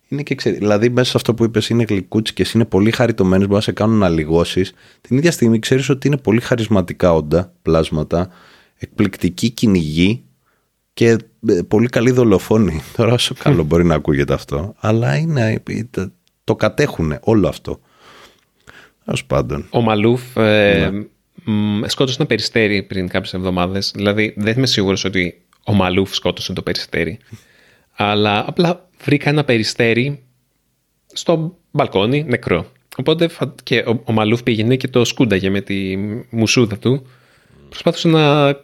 [0.08, 3.46] Είναι και ξέρει, δηλαδή, μέσα σε αυτό που είπες, είναι γλυκούτσι και είναι πολύ χαριτωμένες,
[3.46, 4.66] μπορεί να σε κάνουν να λιγώσει.
[5.02, 8.30] Την ίδια στιγμή ξέρεις ότι είναι πολύ χαρισματικά όντα, πλάσματα,
[8.78, 10.24] εκπληκτική κυνηγή
[11.00, 12.82] και ε, πολύ καλή δολοφόνη.
[12.98, 15.64] Τώρα όσο καλό μπορεί να ακούγεται αυτό, αλλά είναι,
[16.44, 17.80] το κατέχουν όλο αυτό.
[19.06, 19.68] Ως πάντων.
[19.70, 20.90] Ο Μαλούφ ε,
[21.44, 21.88] ναι.
[21.88, 23.92] σκότωσε ένα περιστέρι πριν κάποιες εβδομάδες.
[23.96, 27.20] Δηλαδή δεν είμαι σίγουρος ότι ο Μαλούφ σκότωσε το περιστέρι.
[27.96, 30.24] Αλλά απλά βρήκα ένα περιστέρι
[31.06, 32.72] στο μπαλκόνι νεκρό.
[32.98, 33.30] Οπότε
[33.64, 35.98] και ο, ο Μαλούφ πήγαινε και το σκούνταγε με τη
[36.30, 37.06] μουσούδα του.
[37.70, 38.56] Προσπάθησε να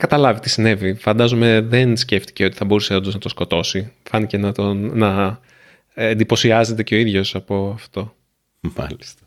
[0.00, 0.94] καταλάβει τι συνέβη.
[0.94, 3.92] Φαντάζομαι δεν σκέφτηκε ότι θα μπορούσε όντως να το σκοτώσει.
[4.02, 5.40] Φάνηκε να, τον, να
[5.94, 8.14] εντυπωσιάζεται και ο ίδιος από αυτό.
[8.60, 9.22] Μάλιστα.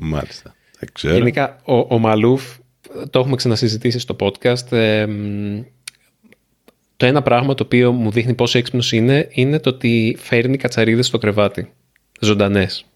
[0.00, 0.54] Μάλιστα.
[0.78, 1.14] Δεν ξέρω.
[1.14, 2.56] Γενικά, ο, ο Μαλούφ,
[3.10, 5.06] το έχουμε ξανασυζητήσει στο podcast, ε,
[6.96, 11.06] το ένα πράγμα το οποίο μου δείχνει πόσο έξυπνος είναι, είναι το ότι φέρνει κατσαρίδες
[11.06, 11.72] στο κρεβάτι.
[12.20, 12.86] Ζωντανές.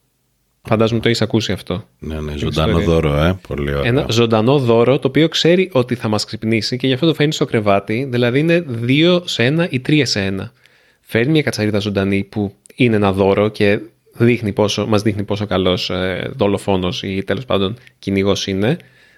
[0.64, 1.88] Φαντάζομαι το έχεις ακούσει αυτό.
[1.98, 3.38] Ναι, ναι, ζωντανό δώρο, ε.
[3.48, 3.82] Πολύ ωραίο.
[3.84, 7.32] Ένα ζωντανό δώρο το οποίο ξέρει ότι θα μας ξυπνήσει και γι' αυτό το φέρνει
[7.32, 8.08] στο κρεβάτι.
[8.10, 10.52] Δηλαδή είναι δύο σε ένα ή τρία σε ένα.
[11.00, 13.80] Φέρνει μια κατσαρίδα ζωντανή που είναι ένα δώρο και
[14.12, 18.76] δείχνει πόσο, μας δείχνει πόσο καλός ε, δολοφόνος ή τέλος πάντων κυνηγός είναι.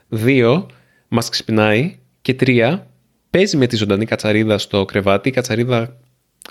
[0.09, 0.67] Δύο,
[1.09, 1.97] μας ξυπνάει.
[2.23, 2.87] Και τρία,
[3.31, 5.29] παίζει με τη ζωντανή κατσαρίδα στο κρεβάτι.
[5.29, 5.97] Η κατσαρίδα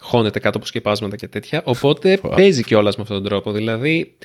[0.01, 1.61] χώνεται κάτω από σκεπάσματα και τέτοια.
[1.65, 3.51] Οπότε παίζει κιόλας με αυτόν τον τρόπο.
[3.51, 4.15] Δηλαδή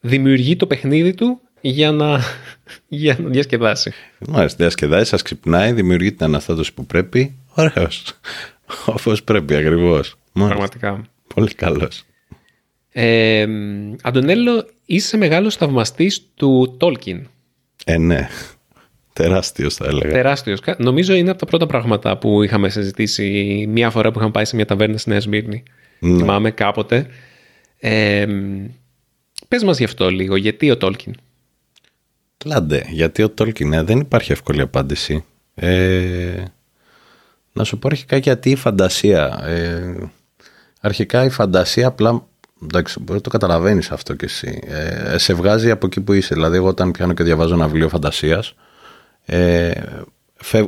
[0.00, 2.20] δημιουργεί το παιχνίδι του για να,
[2.88, 3.92] για να διασκεδάσει.
[4.28, 7.36] Μάλιστα, διασκεδάσει, σας ξυπνάει, δημιουργεί την αναστάτωση που πρέπει.
[7.54, 8.04] Ωραίος.
[8.86, 10.14] Όπως πρέπει ακριβώς.
[10.32, 11.04] Πραγματικά.
[11.34, 12.04] Πολύ καλός.
[12.92, 13.46] Ε,
[14.02, 17.26] Αντωνέλο, είσαι μεγάλος θαυμαστής του Τόλκιν.
[17.84, 18.28] Ε, ναι.
[19.12, 20.12] Τεράστιος θα έλεγα.
[20.12, 20.60] Τεράστιος.
[20.78, 24.56] Νομίζω είναι από τα πρώτα πράγματα που είχαμε συζητήσει μια φορά που είχαμε πάει σε
[24.56, 25.62] μια ταβέρνα στη Νέα Σμύρνη.
[25.98, 26.18] Ναι.
[26.18, 27.06] Θυμάμαι κάποτε.
[27.78, 28.26] Ε,
[29.48, 30.36] πες μας γι' αυτό λίγο.
[30.36, 31.14] Γιατί ο Τόλκιν;
[32.44, 33.72] Λάντε, γιατί ο Τόλκιν.
[33.72, 35.24] Ε, δεν υπάρχει εύκολη απάντηση.
[35.54, 36.42] Ε,
[37.52, 39.44] να σου πω αρχικά γιατί η φαντασία.
[39.44, 40.10] Ε,
[40.80, 42.26] αρχικά η φαντασία απλά
[42.62, 44.60] εντάξει, μπορεί να το καταλαβαίνεις αυτό κι εσύ.
[44.66, 46.34] Ε, σε βγάζει από εκεί που είσαι.
[46.34, 48.54] Δηλαδή, εγώ όταν πιάνω και διαβάζω ένα βιβλίο φαντασίας,
[49.24, 49.70] ε,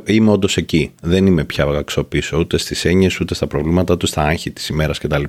[0.05, 0.93] είμαι όντως εκεί.
[1.01, 4.99] Δεν είμαι πια αξιοπίσω ούτε στις έννοιες, ούτε στα προβλήματα, ούτε στα άγχη της ημέρας
[4.99, 5.23] κτλ.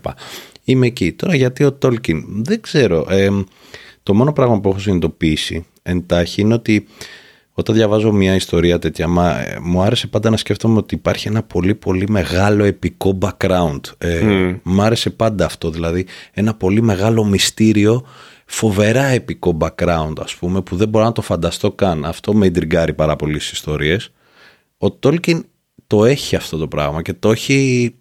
[0.71, 1.13] Είμαι εκεί.
[1.13, 3.07] Τώρα, γιατί ο Τόλκιν, δεν ξέρω.
[3.09, 3.29] Ε,
[4.03, 6.87] το μόνο πράγμα που έχω συνειδητοποιήσει εντάχει είναι ότι
[7.53, 11.43] όταν διαβάζω μια ιστορία τέτοια, μα, ε, μου άρεσε πάντα να σκέφτομαι ότι υπάρχει ένα
[11.43, 13.81] πολύ πολύ μεγάλο επικό background.
[13.99, 14.59] Ε, mm.
[14.63, 18.07] Μ' άρεσε πάντα αυτό, δηλαδή ένα πολύ μεγάλο μυστήριο,
[18.47, 22.05] φοβερά επικό background ας πούμε, που δεν μπορώ να το φανταστώ καν.
[22.05, 24.13] Αυτό με εντριγκάρει πάρα πολύ στις ιστορίες.
[24.79, 25.45] Ο Τόλκιν
[25.87, 27.95] το έχει αυτό το πράγμα και το έχει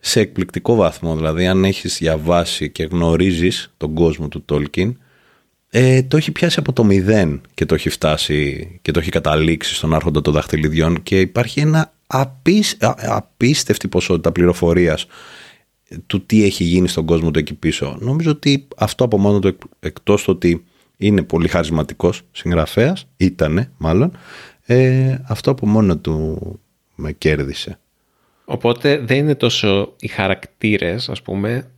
[0.00, 1.16] σε εκπληκτικό βαθμό.
[1.16, 4.96] Δηλαδή αν έχεις διαβάσει και γνωρίζεις τον κόσμο του Τόλκιν,
[5.70, 9.74] ε, το έχει πιάσει από το μηδέν και το έχει φτάσει και το έχει καταλήξει
[9.74, 11.92] στον άρχοντα των δαχτυλιδιών και υπάρχει ένα
[13.06, 15.06] απίστευτη ποσότητα πληροφορίας
[16.06, 17.96] του τι έχει γίνει στον κόσμο του εκεί πίσω.
[18.00, 20.64] Νομίζω ότι αυτό από μόνο του εκτός το ότι
[20.96, 24.18] είναι πολύ χαρισματικός συγγραφέας, ήτανε μάλλον,
[24.66, 26.38] ε, αυτό από μόνο του
[26.94, 27.78] με κέρδισε.
[28.52, 31.70] Οπότε δεν είναι τόσο οι χαρακτήρες, ας πούμε,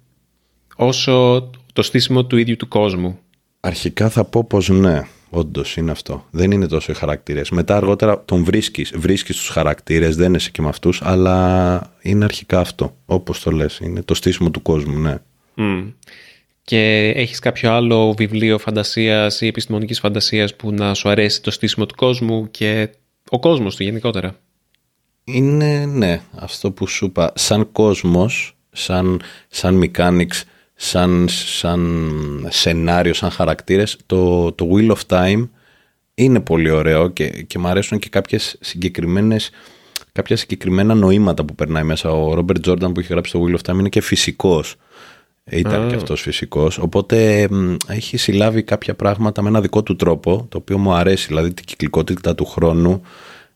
[0.76, 3.18] όσο το στήσιμο του ίδιου του κόσμου.
[3.60, 6.26] Αρχικά θα πω πως ναι, όντως είναι αυτό.
[6.30, 7.50] Δεν είναι τόσο οι χαρακτήρες.
[7.50, 12.60] Μετά αργότερα τον βρίσκεις, βρίσκεις τους χαρακτήρες, δεν είσαι και με αυτούς, αλλά είναι αρχικά
[12.60, 13.78] αυτό, όπως το λες.
[13.78, 15.16] Είναι το στήσιμο του κόσμου, ναι.
[16.62, 21.86] Και έχεις κάποιο άλλο βιβλίο φαντασίας ή επιστημονικής φαντασίας που να σου αρέσει το στήσιμο
[21.86, 22.88] του κόσμου και
[23.30, 24.36] ο κόσμος του γενικότερα;
[25.24, 27.32] Είναι, ναι, αυτό που σου είπα.
[27.34, 30.42] Σαν κόσμος, σαν, σαν mechanics,
[30.74, 35.48] σαν, σαν σενάριο, σαν χαρακτήρες, το, το Wheel of Time
[36.14, 39.50] είναι πολύ ωραίο και, και μου αρέσουν και κάποιες συγκεκριμένες
[40.12, 42.10] κάποια συγκεκριμένα νοήματα που περνάει μέσα.
[42.10, 44.76] Ο Ρόμπερτ Τζόρνταν που έχει γράψει το Wheel of Time είναι και φυσικός.
[45.44, 46.78] Ήταν και αυτός φυσικός.
[46.78, 47.48] Οπότε
[47.88, 51.64] έχει συλλάβει κάποια πράγματα με ένα δικό του τρόπο, το οποίο μου αρέσει, δηλαδή την
[51.64, 53.02] κυκλικότητα του χρόνου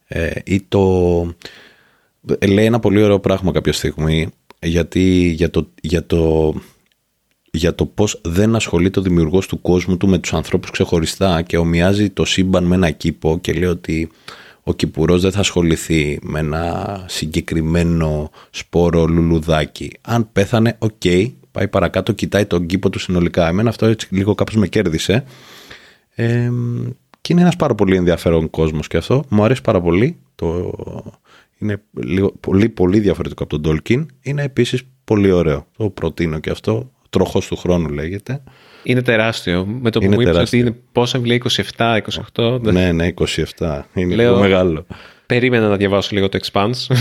[0.07, 0.83] ε, ή το...
[2.39, 4.29] Ε, λέει ένα πολύ ωραίο πράγμα κάποια στιγμή,
[4.63, 6.55] γιατί για το, για το
[7.57, 11.57] για το πώς δεν ασχολείται ο δημιουργός του κόσμου του με τους ανθρώπους ξεχωριστά και
[11.57, 14.11] ομοιάζει το σύμπαν με ένα κήπο και λέει ότι
[14.63, 19.93] ο κηπουρός δεν θα ασχοληθεί με ένα συγκεκριμένο σπόρο λουλουδάκι.
[20.01, 21.03] Αν πέθανε, οκ,
[21.53, 23.49] πάει παρακάτω, κοιτάει τον κήπο του συνολικά.
[23.49, 25.25] Εμένα αυτό έτσι λίγο κάπως με κέρδισε.
[26.15, 26.51] Ε,
[27.27, 29.25] και είναι ένας πάρα πολύ ενδιαφέρον κόσμος και αυτό.
[29.29, 30.17] Μου αρέσει πάρα πολύ.
[30.35, 30.73] Το...
[31.59, 34.07] Είναι λίγο, πολύ πολύ διαφορετικό από τον Tolkien.
[34.23, 35.67] Είναι επίσης πολύ ωραίο.
[35.77, 38.43] Το προτείνω και αυτό τροχός του χρόνου λέγεται.
[38.83, 39.67] Είναι τεράστιο.
[39.67, 41.43] Με το που μου είπες ότι είναι πόσα βιβλία,
[41.77, 41.99] 27,
[42.35, 42.61] 28.
[42.61, 43.09] Ναι, ναι,
[43.59, 43.81] 27.
[43.95, 44.87] Είναι Λέω, μεγάλο.
[45.27, 46.97] Περίμενα να διαβάσω λίγο το Expanse.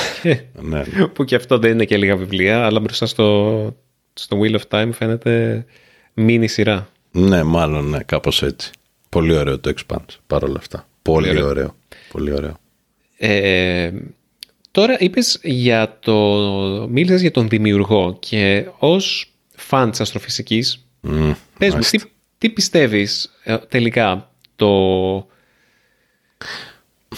[0.70, 0.82] ναι.
[1.12, 3.76] που και αυτό δεν είναι και λίγα βιβλία, αλλά μπροστά στο,
[4.14, 5.64] στο Wheel of Time φαίνεται
[6.14, 6.88] μίνι σειρά.
[7.10, 8.70] Ναι, μάλλον, ναι, κάπως έτσι.
[9.08, 10.88] Πολύ ωραίο το Expanse, παρόλα αυτά.
[11.02, 11.76] Πολύ, ωραίο.
[12.12, 12.56] Πολύ ωραίο.
[13.16, 13.90] Ε,
[14.70, 16.14] Τώρα είπες για το...
[16.90, 21.98] μίλησες για τον δημιουργό και ως φαν της αστροφυσικής, Mm, πες μου, τι,
[22.38, 25.18] τι πιστεύεις ε, τελικά το...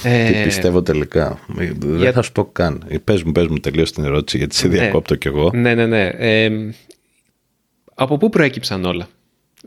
[0.03, 2.85] Τι ε, πιστεύω τελικά; Δεν για- θα σου πω καν.
[2.89, 5.51] Ε, Πες μου, πες μου τελείως την ερώτηση γιατί σε διακόπτω κι εγώ.
[5.55, 6.07] Ναι, ναι, ναι.
[6.07, 6.51] Ε,
[7.95, 9.09] από πού προέκυψαν όλα;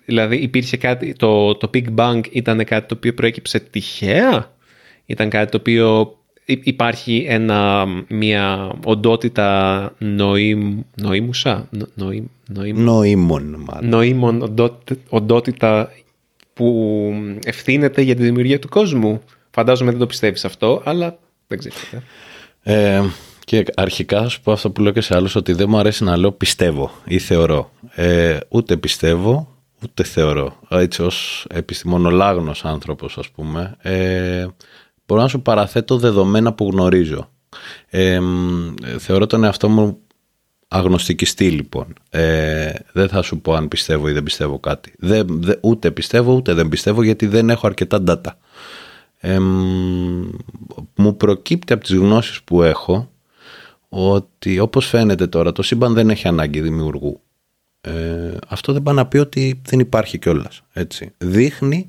[0.05, 4.51] Δηλαδή υπήρχε κάτι, το, το Big Bang ήταν κάτι το οποίο προέκυψε τυχαία;
[5.05, 13.65] Ήταν κάτι το οποίο υ- υπάρχει ένα, μια οντότητα νοήμ, νοήμουσα, νο, νοήμ, νοήμ, Νοήμων
[13.69, 13.89] μάλλον.
[13.89, 15.91] νοήμων οντότητα, οντότητα
[16.53, 17.11] που
[17.45, 19.21] ευθύνεται για τη δημιουργία του κόσμου.
[19.51, 21.75] Φαντάζομαι δεν το πιστεύεις αυτό, αλλά δεν ξέρω.
[22.63, 22.95] ε.
[22.95, 23.03] Ε,
[23.45, 26.03] και αρχικά θα σου πω αυτό που λέω και σε άλλους ότι δεν μου αρέσει
[26.03, 27.71] να λέω πιστεύω ή θεωρώ.
[27.95, 29.52] Ε, ούτε πιστεύω,
[29.83, 30.59] ούτε θεωρώ.
[30.69, 34.45] Έτσι ως επιστημονολάγνος άνθρωπος ας πούμε, ε,
[35.05, 37.29] μπορώ να σου παραθέτω δεδομένα που γνωρίζω.
[37.89, 39.97] Ε, μ, θεωρώ τον εαυτό μου
[40.67, 41.93] αγνωστικιστή λοιπόν.
[42.09, 44.93] Ε, δεν θα σου πω αν πιστεύω ή δεν πιστεύω κάτι.
[44.97, 48.31] Δεν, δε- ούτε πιστεύω ούτε δεν πιστεύω γιατί δεν έχω αρκετά data.
[49.19, 50.29] Ε, μ,
[50.95, 53.11] μου προκύπτει από τις γνώσεις που έχω
[53.89, 57.21] ότι όπως φαίνεται τώρα το σύμπαν δεν έχει ανάγκη δημιουργού.
[57.87, 60.61] Ε, αυτό δεν πάει να πει ότι δεν υπάρχει κιόλας.
[60.73, 61.11] Έτσι.
[61.17, 61.85] Δείχνει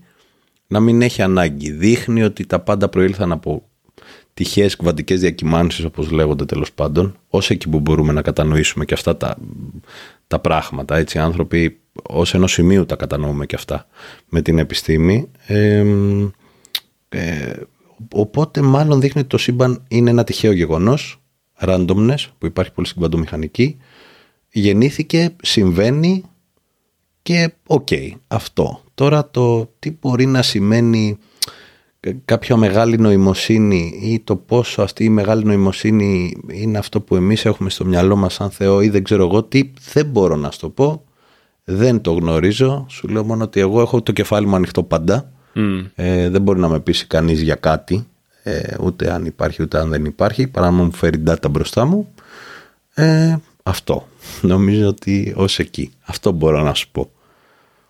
[0.66, 1.70] να μην έχει ανάγκη.
[1.70, 3.68] Δείχνει ότι τα πάντα προήλθαν από
[4.34, 9.16] τυχαίες κβαντικές διακυμάνσεις όπως λέγονται τέλος πάντων ως εκεί που μπορούμε να κατανοήσουμε και αυτά
[9.16, 9.36] τα,
[10.26, 10.96] τα πράγματα.
[10.96, 13.86] Έτσι, οι άνθρωποι ως ενός σημείου τα κατανοούμε και αυτά
[14.28, 15.30] με την επιστήμη.
[15.46, 15.84] Ε,
[17.08, 17.52] ε,
[18.12, 21.22] οπότε μάλλον δείχνει ότι το σύμπαν είναι ένα τυχαίο γεγονός,
[21.60, 23.78] randomness, που υπάρχει πολύ στην κβαντομηχανική,
[24.60, 26.24] γεννήθηκε, συμβαίνει
[27.22, 27.88] και οκ,
[28.26, 28.80] αυτό.
[28.94, 31.18] Τώρα το τι μπορεί να σημαίνει
[32.24, 37.70] κάποια μεγάλη νοημοσύνη ή το πόσο αυτή η μεγάλη νοημοσύνη είναι αυτό που εμείς έχουμε
[37.70, 40.68] στο μυαλό μας σαν Θεό ή δεν ξέρω εγώ τι, δεν μπορώ να σου το
[40.68, 41.04] πω,
[41.64, 45.78] δεν το γνωρίζω, σου λέω μόνο ότι εγώ έχω το κεφάλι μου ανοιχτό πάντα, Μμ.
[45.94, 48.06] ε, δεν μπορεί να με πείσει κανείς για κάτι,
[48.42, 52.14] ε, ούτε αν υπάρχει ούτε αν δεν υπάρχει, παρά να μου φέρει data μπροστά μου.
[52.94, 53.36] Ε,
[53.66, 54.08] αυτό.
[54.40, 55.92] Νομίζω ότι ως εκεί.
[56.00, 57.10] Αυτό μπορώ να σου πω.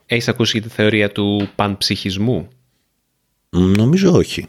[0.06, 2.48] Έχεις ακούσει τη θεωρία του πανψυχισμού;
[3.50, 4.46] Μ, Νομίζω όχι.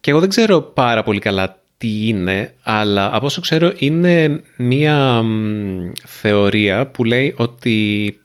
[0.00, 5.22] Και εγώ δεν ξέρω πάρα πολύ καλά τι είναι, αλλά από όσο ξέρω είναι μία
[5.22, 8.16] μ, θεωρία που λέει ότι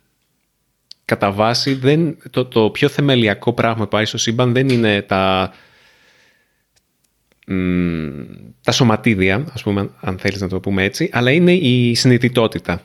[1.05, 5.51] κατά βάση δεν, το, το πιο θεμελιακό πράγμα που υπάρχει στο σύμπαν δεν είναι τα,
[5.51, 5.66] μ,
[8.61, 12.81] τα σωματίδια, ας πούμε, αν θέλεις να το πούμε έτσι, αλλά είναι η συνειδητότητα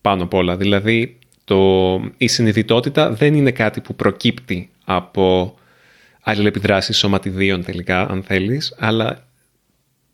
[0.00, 0.56] πάνω απ' όλα.
[0.56, 5.54] Δηλαδή, το, η συνειδητότητα δεν είναι κάτι που προκύπτει από
[6.20, 9.26] αλληλεπιδράσεις σωματιδίων τελικά, αν θέλεις, αλλά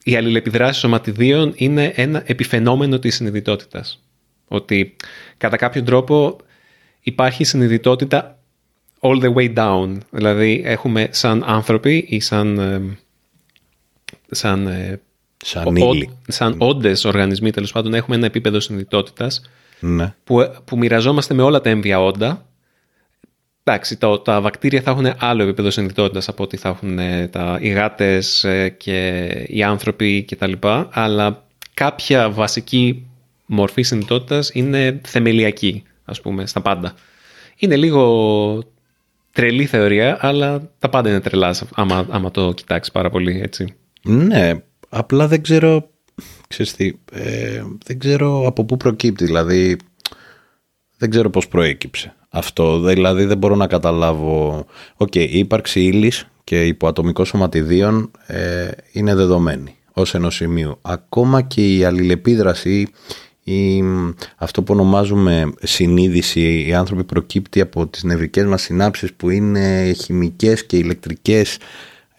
[0.05, 4.03] οι αλληλεπιδράσεις σωματιδίων είναι ένα επιφαινόμενο της συνειδητότητας.
[4.49, 4.97] Ότι
[5.37, 6.37] κατά κάποιο τρόπο
[7.01, 8.39] υπάρχει συνειδητότητα
[9.01, 9.97] all the way down.
[10.11, 12.99] Δηλαδή έχουμε σαν άνθρωποι ή σαν, ε,
[14.35, 15.01] σαν, ε,
[15.45, 16.18] Σαν ο- ύλη.
[16.29, 19.42] σαν όντες οργανισμοί τέλος πάντων έχουμε ένα επίπεδο συνειδητότητας
[19.81, 20.14] Ναι.
[20.25, 22.47] που, που μοιραζόμαστε με όλα τα έμβια όντα.
[23.64, 27.59] Εντάξει, τα, τα βακτήρια θα έχουν άλλο επίπεδο συνειδητότητας από ότι θα έχουν ε, τα,
[27.61, 30.53] οι γάτες ε, και οι άνθρωποι κτλ.
[30.90, 33.07] Αλλά κάποια βασική
[33.47, 36.95] μορφή συνειδητότητας είναι θεμελιακή, ας πούμε, στα πάντα.
[37.57, 38.62] Είναι λίγο
[39.33, 43.75] τρελή θεωρία, αλλά τα πάντα είναι τρελά άμα, άμα το κοιτάξεις πάρα πολύ, έτσι.
[44.05, 44.53] Ναι,
[44.88, 45.91] απλά δεν ξέρω,
[46.49, 49.77] ξέρεις τι, ε, δεν ξέρω από πού προκύπτει, δηλαδή
[50.97, 56.67] δεν ξέρω πώς προέκυψε αυτό, δηλαδή δεν μπορώ να καταλάβω, οκ, η ύπαρξη ύλης και
[56.67, 60.79] υποατομικών σωματιδίων ε, είναι δεδομένη ως ενός σημείου.
[60.83, 62.88] Ακόμα και η αλληλεπίδραση
[63.45, 63.83] ή
[64.37, 70.67] αυτό που ονομάζουμε συνείδηση, οι άνθρωποι προκύπτει από τις νευρικές μας συνάψεις που είναι χημικές
[70.67, 71.59] και ηλεκτρικές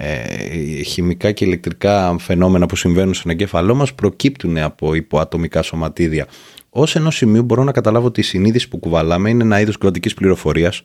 [0.05, 6.27] ε, χημικά και ηλεκτρικά φαινόμενα που συμβαίνουν στον εγκέφαλό μας προκύπτουν από υποατομικά σωματίδια.
[6.69, 10.13] Ως ενός σημείου μπορώ να καταλάβω ότι η συνείδηση που κουβαλάμε είναι ένα είδος κρατικής
[10.13, 10.81] πληροφορίας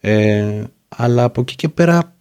[0.00, 2.14] ε, αλλά από εκεί και πέρα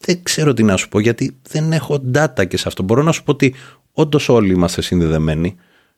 [0.00, 2.82] δεν ξέρω τι να σου πω γιατί δεν έχω data και σε αυτό.
[2.82, 3.54] Μπορώ να σου πω ότι
[3.92, 5.54] όντως όλοι είμαστε συνδεδεμένοι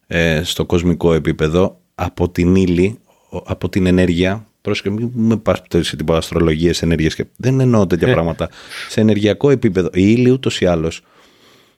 [0.07, 2.99] ε, στο κοσμικό επίπεδο από την ύλη,
[3.45, 4.47] από την ενέργεια.
[4.61, 8.49] Πρόσεχε, μην με πας σε τίποτα αστρολογίες, ενέργειες και δεν εννοώ τέτοια πράγματα.
[8.89, 11.03] Σε ενεργειακό επίπεδο, η ύλη ούτως ή άλλως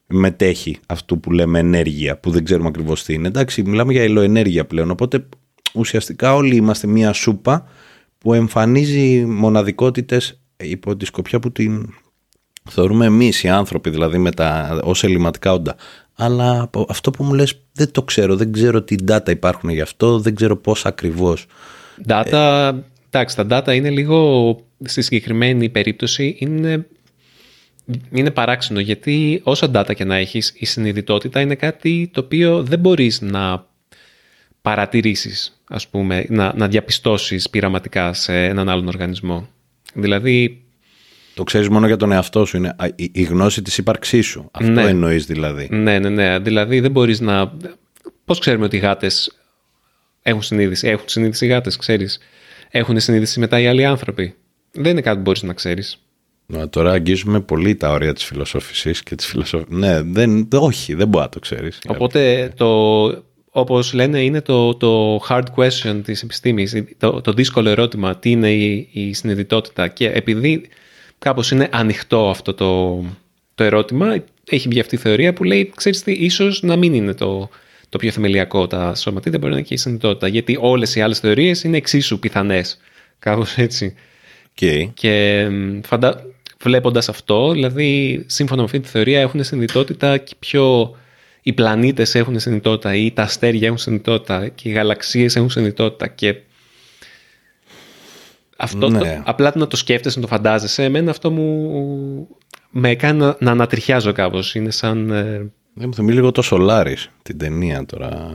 [0.07, 3.29] μετέχει αυτού που λέμε ενέργεια, που δεν ξέρουμε ακριβώς τι είναι.
[3.29, 5.27] Εντάξει, μιλάμε για ηλοενέργεια πλέον, οπότε
[5.75, 7.69] ουσιαστικά όλοι είμαστε μία σούπα
[8.19, 11.95] που εμφανίζει μοναδικότητες υπό τη σκοπιά που την
[12.71, 15.77] θεωρούμε εμείς οι άνθρωποι δηλαδή με τα, ως ελληματικά όντα.
[16.14, 20.19] Αλλά αυτό που μου λες δεν το ξέρω, δεν ξέρω τι data υπάρχουν γι' αυτό,
[20.19, 21.47] δεν ξέρω πώς ακριβώς.
[22.09, 22.73] Data,
[23.11, 26.87] εντάξει, τα data είναι λίγο, στη συγκεκριμένη περίπτωση, είναι,
[28.11, 32.79] είναι παράξενο γιατί όσα data και να έχεις, η συνειδητότητα είναι κάτι το οποίο δεν
[32.79, 33.69] μπορείς να
[34.63, 39.49] παρατηρήσεις, ας πούμε, να, να διαπιστώσεις πειραματικά σε έναν άλλον οργανισμό.
[39.95, 40.65] Δηλαδή...
[41.35, 42.77] Το ξέρεις μόνο για τον εαυτό σου, είναι
[43.13, 44.49] η, γνώση της ύπαρξής σου.
[44.51, 44.83] Αυτό ναι.
[44.83, 45.69] εννοείς δηλαδή.
[45.71, 46.39] Ναι, ναι, ναι.
[46.39, 47.53] Δηλαδή δεν μπορείς να...
[48.25, 49.39] Πώς ξέρουμε ότι οι γάτες
[50.23, 50.89] έχουν συνείδηση.
[50.89, 52.19] Έχουν συνείδηση οι γάτες, ξέρεις.
[52.71, 54.35] Έχουν συνείδηση μετά οι άλλοι άνθρωποι.
[54.73, 55.99] Δεν είναι κάτι που μπορείς να ξέρεις.
[56.47, 59.63] Να, τώρα αγγίζουμε πολύ τα όρια της φιλοσοφησής και της φιλοσοφ...
[59.69, 61.79] Ναι, δεν, όχι, δεν μπορεί να το ξέρεις.
[61.89, 63.05] Οπότε το,
[63.51, 68.53] όπως λένε είναι το, το hard question της επιστήμης, το, το δύσκολο ερώτημα, τι είναι
[68.53, 70.69] η, η συνειδητότητα και επειδή
[71.19, 73.03] κάπως είναι ανοιχτό αυτό το,
[73.55, 77.15] το ερώτημα, έχει βγει αυτή η θεωρία που λέει, ξέρεις τι, ίσως να μην είναι
[77.15, 77.49] το,
[77.90, 81.18] το πιο θεμελιακό τα σωματίδια, μπορεί να είναι και η συνειδητότητα, γιατί όλες οι άλλες
[81.18, 82.81] θεωρίες είναι εξίσου πιθανές,
[83.18, 83.94] κάπως έτσι.
[84.61, 84.90] Okay.
[84.94, 85.46] Και
[85.87, 86.22] φαντα...
[86.62, 90.96] βλέποντας αυτό, δηλαδή σύμφωνα με αυτή τη θεωρία έχουν συνειδητότητα και πιο
[91.42, 96.37] οι πλανήτες έχουν συνειδητότητα ή τα αστέρια έχουν συνειδητότητα και οι γαλαξίες έχουν συνειδητότητα και
[98.57, 98.98] αυτό ναι.
[98.98, 102.29] το, απλά να το σκέφτεσαι, να το φαντάζεσαι, εμένα αυτό μου
[102.70, 104.55] με κάνει να, να ανατριχιάζω κάπως.
[104.55, 105.11] Είναι σαν...
[105.11, 105.50] Ε...
[105.75, 108.31] Δεν μου θυμίζει λίγο το Solaris, την ταινία τώρα.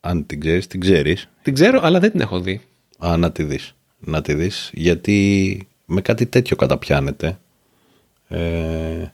[0.00, 1.28] Αν την ξέρεις, την ξέρεις.
[1.42, 2.60] Την ξέρω, αλλά δεν την έχω δει.
[2.98, 3.74] Α, να τη δεις.
[3.98, 7.38] Να τη δεις, γιατί με κάτι τέτοιο καταπιάνεται.
[8.28, 9.12] Ε,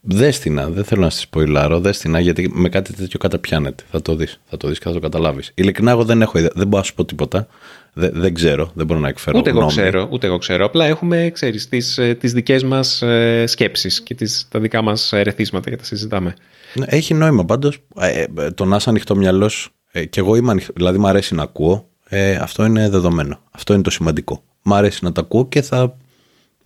[0.00, 3.84] Δέστηνα, δεν θέλω να σας σποϊλάρω, δέστηνα γιατί με κάτι τέτοιο καταπιάνεται.
[3.90, 5.52] Θα το δεις, θα το δεις και θα το καταλάβεις.
[5.54, 7.46] Ειλικρινά, εγώ δεν έχω ιδέα, δεν μπορώ να σου πω τίποτα.
[7.92, 10.64] Δεν, δεν ξέρω, δεν μπορώ να εκφέρω ούτε Εγώ ξέρω, ούτε εγώ ξέρω.
[10.64, 15.12] Απλά έχουμε, ξέρεις, τις τις ε, δικές μας ε, σκέψεις και τις, τα δικά μας
[15.12, 16.34] ερεθίσματα και τα συζητάμε.
[16.74, 17.78] Ναι, έχει νόημα πάντως.
[18.00, 21.34] Ε, ε, το να είσαι ανοιχτό μυαλός, ε, και εγώ είμαι ανοιχτό, δηλαδή μου αρέσει
[21.34, 21.88] να ακούω.
[22.08, 23.38] Ε, αυτό είναι δεδομένο.
[23.50, 24.42] Αυτό είναι το σημαντικό.
[24.62, 25.96] Μ' αρέσει να τα ακούω και θα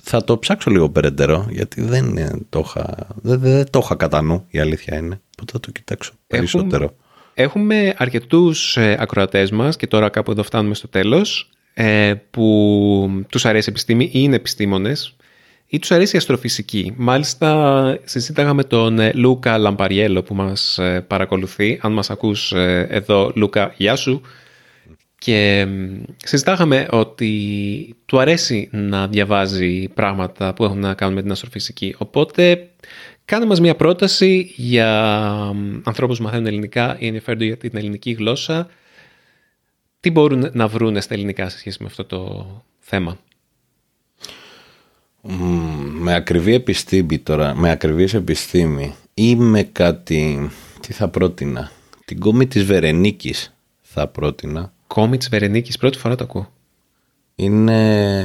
[0.09, 2.15] θα το ψάξω λίγο περαιτέρω, γιατί δεν,
[2.49, 5.21] το είχα, δεν, δεν το είχα κατά νου, η αλήθεια είναι.
[5.33, 6.95] Οπότε θα το κοιτάξω περισσότερο.
[7.35, 13.25] Έχουμε, έχουμε αρκετούς ε, ακροατές μας και τώρα κάπου εδώ φτάνουμε στο τέλος ε, που
[13.29, 15.17] τους αρέσει η επιστήμη ή είναι επιστήμονες
[15.67, 16.95] ή τους αρέσει η αστροφυσική.
[16.97, 21.79] Μάλιστα συζήταγα με τον ε, Λούκα Λαμπαριέλο που μας παρακολουθεί.
[21.83, 22.53] Αν μας ακούς
[22.89, 24.21] εδώ Λούκα, γεια σου.
[25.19, 25.67] Και
[26.17, 31.95] συζητάγαμε ότι του αρέσει να διαβάζει πράγματα που έχουν να κάνουν με την αστροφυσική.
[31.99, 32.71] Οπότε
[33.25, 35.21] κάνε μας μια πρόταση για
[35.83, 38.69] ανθρώπους που μαθαίνουν ελληνικά ή ενδιαφέρονται για την ελληνική γλώσσα.
[40.01, 42.47] Τι μπορούν να βρουν στα ελληνικά σε σχέση με αυτό το
[42.79, 43.19] θέμα;
[45.99, 50.51] με ακριβή επιστήμη τώρα, με ακριβής επιστήμη ή με κάτι,
[50.81, 51.71] τι θα πρότεινα,
[52.05, 56.53] την κόμη της Βερενίκης θα πρότεινα κόμι της Βερενίκης, πρώτη φορά το ακούω.
[57.35, 58.21] Είναι...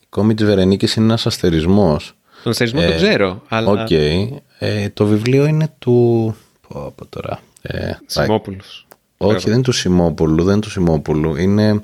[0.00, 2.14] Η Κόμη της Βερενίκης είναι ένας αστερισμός.
[2.42, 3.70] Τον αστερισμό ε, το ξέρω, αλλά...
[3.70, 3.86] OK.
[3.90, 4.28] Okay.
[4.58, 6.36] Ε, το βιβλίο είναι του...
[6.68, 7.40] Πω, από τώρα.
[7.62, 8.86] Ε, Σιμόπουλος.
[9.16, 11.36] Όχι, δεν είναι του Σιμόπουλου, δεν είναι του Σιμόπουλου.
[11.36, 11.82] Είναι,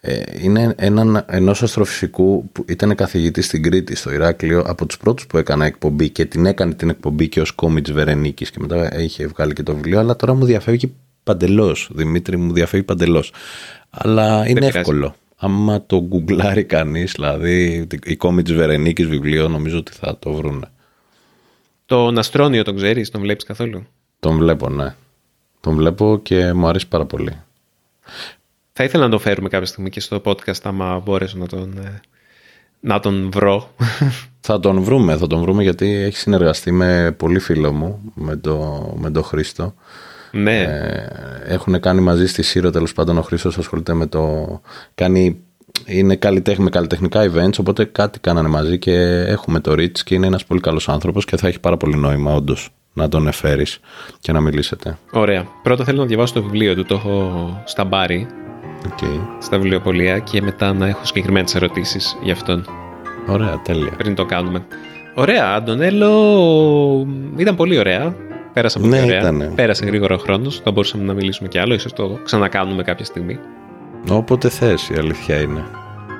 [0.00, 5.26] ε, είναι έναν, ενός αστροφυσικού που ήταν καθηγητής στην Κρήτη, στο Ηράκλειο, από τους πρώτους
[5.26, 9.00] που έκανα εκπομπή και την έκανε την εκπομπή και ως Κόμη της Βερενίκης και μετά
[9.00, 11.90] είχε βγάλει και το βιβλίο, αλλά τώρα μου διαφεύγει παντελώς.
[11.92, 13.32] Δημήτρη μου διαφεύγει παντελώς.
[13.90, 15.14] Αλλά είναι εύκολο.
[15.36, 20.66] Άμα το γκουγκλάρει κανείς, δηλαδή η κόμη τη Βερενίκης βιβλίο, νομίζω ότι θα το βρουν.
[21.86, 23.86] Τον Αστρόνιο τον ξέρεις, τον βλέπεις καθόλου;
[24.20, 24.94] Τον βλέπω, ναι.
[25.60, 27.42] Τον βλέπω και μου αρέσει πάρα πολύ.
[28.72, 32.00] Θα ήθελα να τον φέρουμε κάποια στιγμή και στο podcast, άμα μπορέσω να τον, ε,
[32.80, 33.74] να τον βρω.
[34.46, 38.94] Θα τον βρούμε, θα τον βρούμε γιατί έχει συνεργαστεί με πολύ φίλο μου, με τον
[38.96, 39.74] με το Χρήστο.
[40.34, 40.60] Ναι.
[40.60, 41.08] Ε,
[41.46, 44.60] έχουν κάνει μαζί στη Σύρο τέλος πάντων ο Χρήστος ασχολείται με το.
[44.94, 45.40] Κάνει,
[45.86, 48.94] είναι καλλιτέχνη, με καλλιτεχνικά events, οπότε κάτι κάνανε μαζί και
[49.26, 52.34] έχουμε το Rich και είναι ένας πολύ καλός άνθρωπος και θα έχει πάρα πολύ νόημα,
[52.34, 53.80] όντως, να τον εφέρεις
[54.20, 54.98] και να μιλήσετε.
[55.12, 55.46] Ωραία.
[55.62, 58.26] Πρώτα θέλω να διαβάσω το βιβλίο του, το έχω στα μπάρι.
[58.84, 59.20] Okay.
[59.38, 62.66] Στα βιβλιοπολία και μετά να έχω συγκεκριμένες ερωτήσεις για αυτόν.
[63.26, 63.90] Ωραία, τέλεια.
[63.96, 64.66] Πριν το κάνουμε.
[65.14, 67.06] Ωραία, Αντωνέλο,
[67.36, 68.16] ήταν πολύ ωραία.
[68.54, 69.18] Πέρασε πολύ ναι, ωραία.
[69.18, 69.52] Ήτανε.
[69.54, 70.60] Πέρασε γρήγορα ο χρόνος.
[70.64, 71.74] Θα μπορούσαμε να μιλήσουμε κι άλλο.
[71.74, 73.38] ίσως το ξανακάνουμε κάποια στιγμή.
[74.10, 75.64] Όποτε θες, η αλήθεια είναι.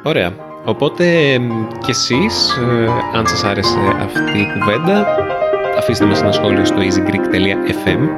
[0.03, 0.33] Ωραία.
[0.65, 1.37] Οπότε
[1.85, 5.07] κι εσείς, ε, αν σας άρεσε αυτή η κουβέντα,
[5.79, 8.09] αφήστε μας ένα σχόλιο στο easygreek.fm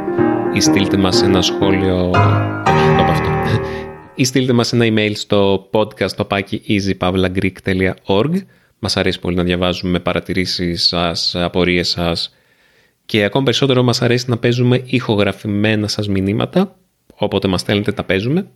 [0.55, 2.11] ή στείλτε μας ένα σχόλιο...
[2.67, 3.29] Όχι, το αυτό.
[4.15, 6.27] ή στείλτε μας ένα email στο podcast
[6.69, 8.33] easypavlagreek.org
[8.79, 12.36] Μας αρέσει πολύ να διαβάζουμε παρατηρήσεις σας, απορίες σας
[13.07, 16.77] και ακόμη περισσότερο μας αρέσει να παίζουμε ηχογραφημένα σας μηνύματα,
[17.15, 18.47] όποτε μας στέλνετε τα παίζουμε.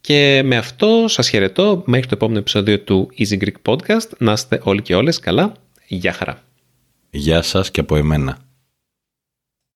[0.00, 4.08] Και με αυτό σας χαιρετώ μέχρι το επόμενο επεισόδιο του Easy Greek Podcast.
[4.18, 5.52] Να είστε όλοι και όλες καλά.
[5.86, 6.42] Γεια χαρά.
[7.10, 8.47] Γεια σας και από εμένα.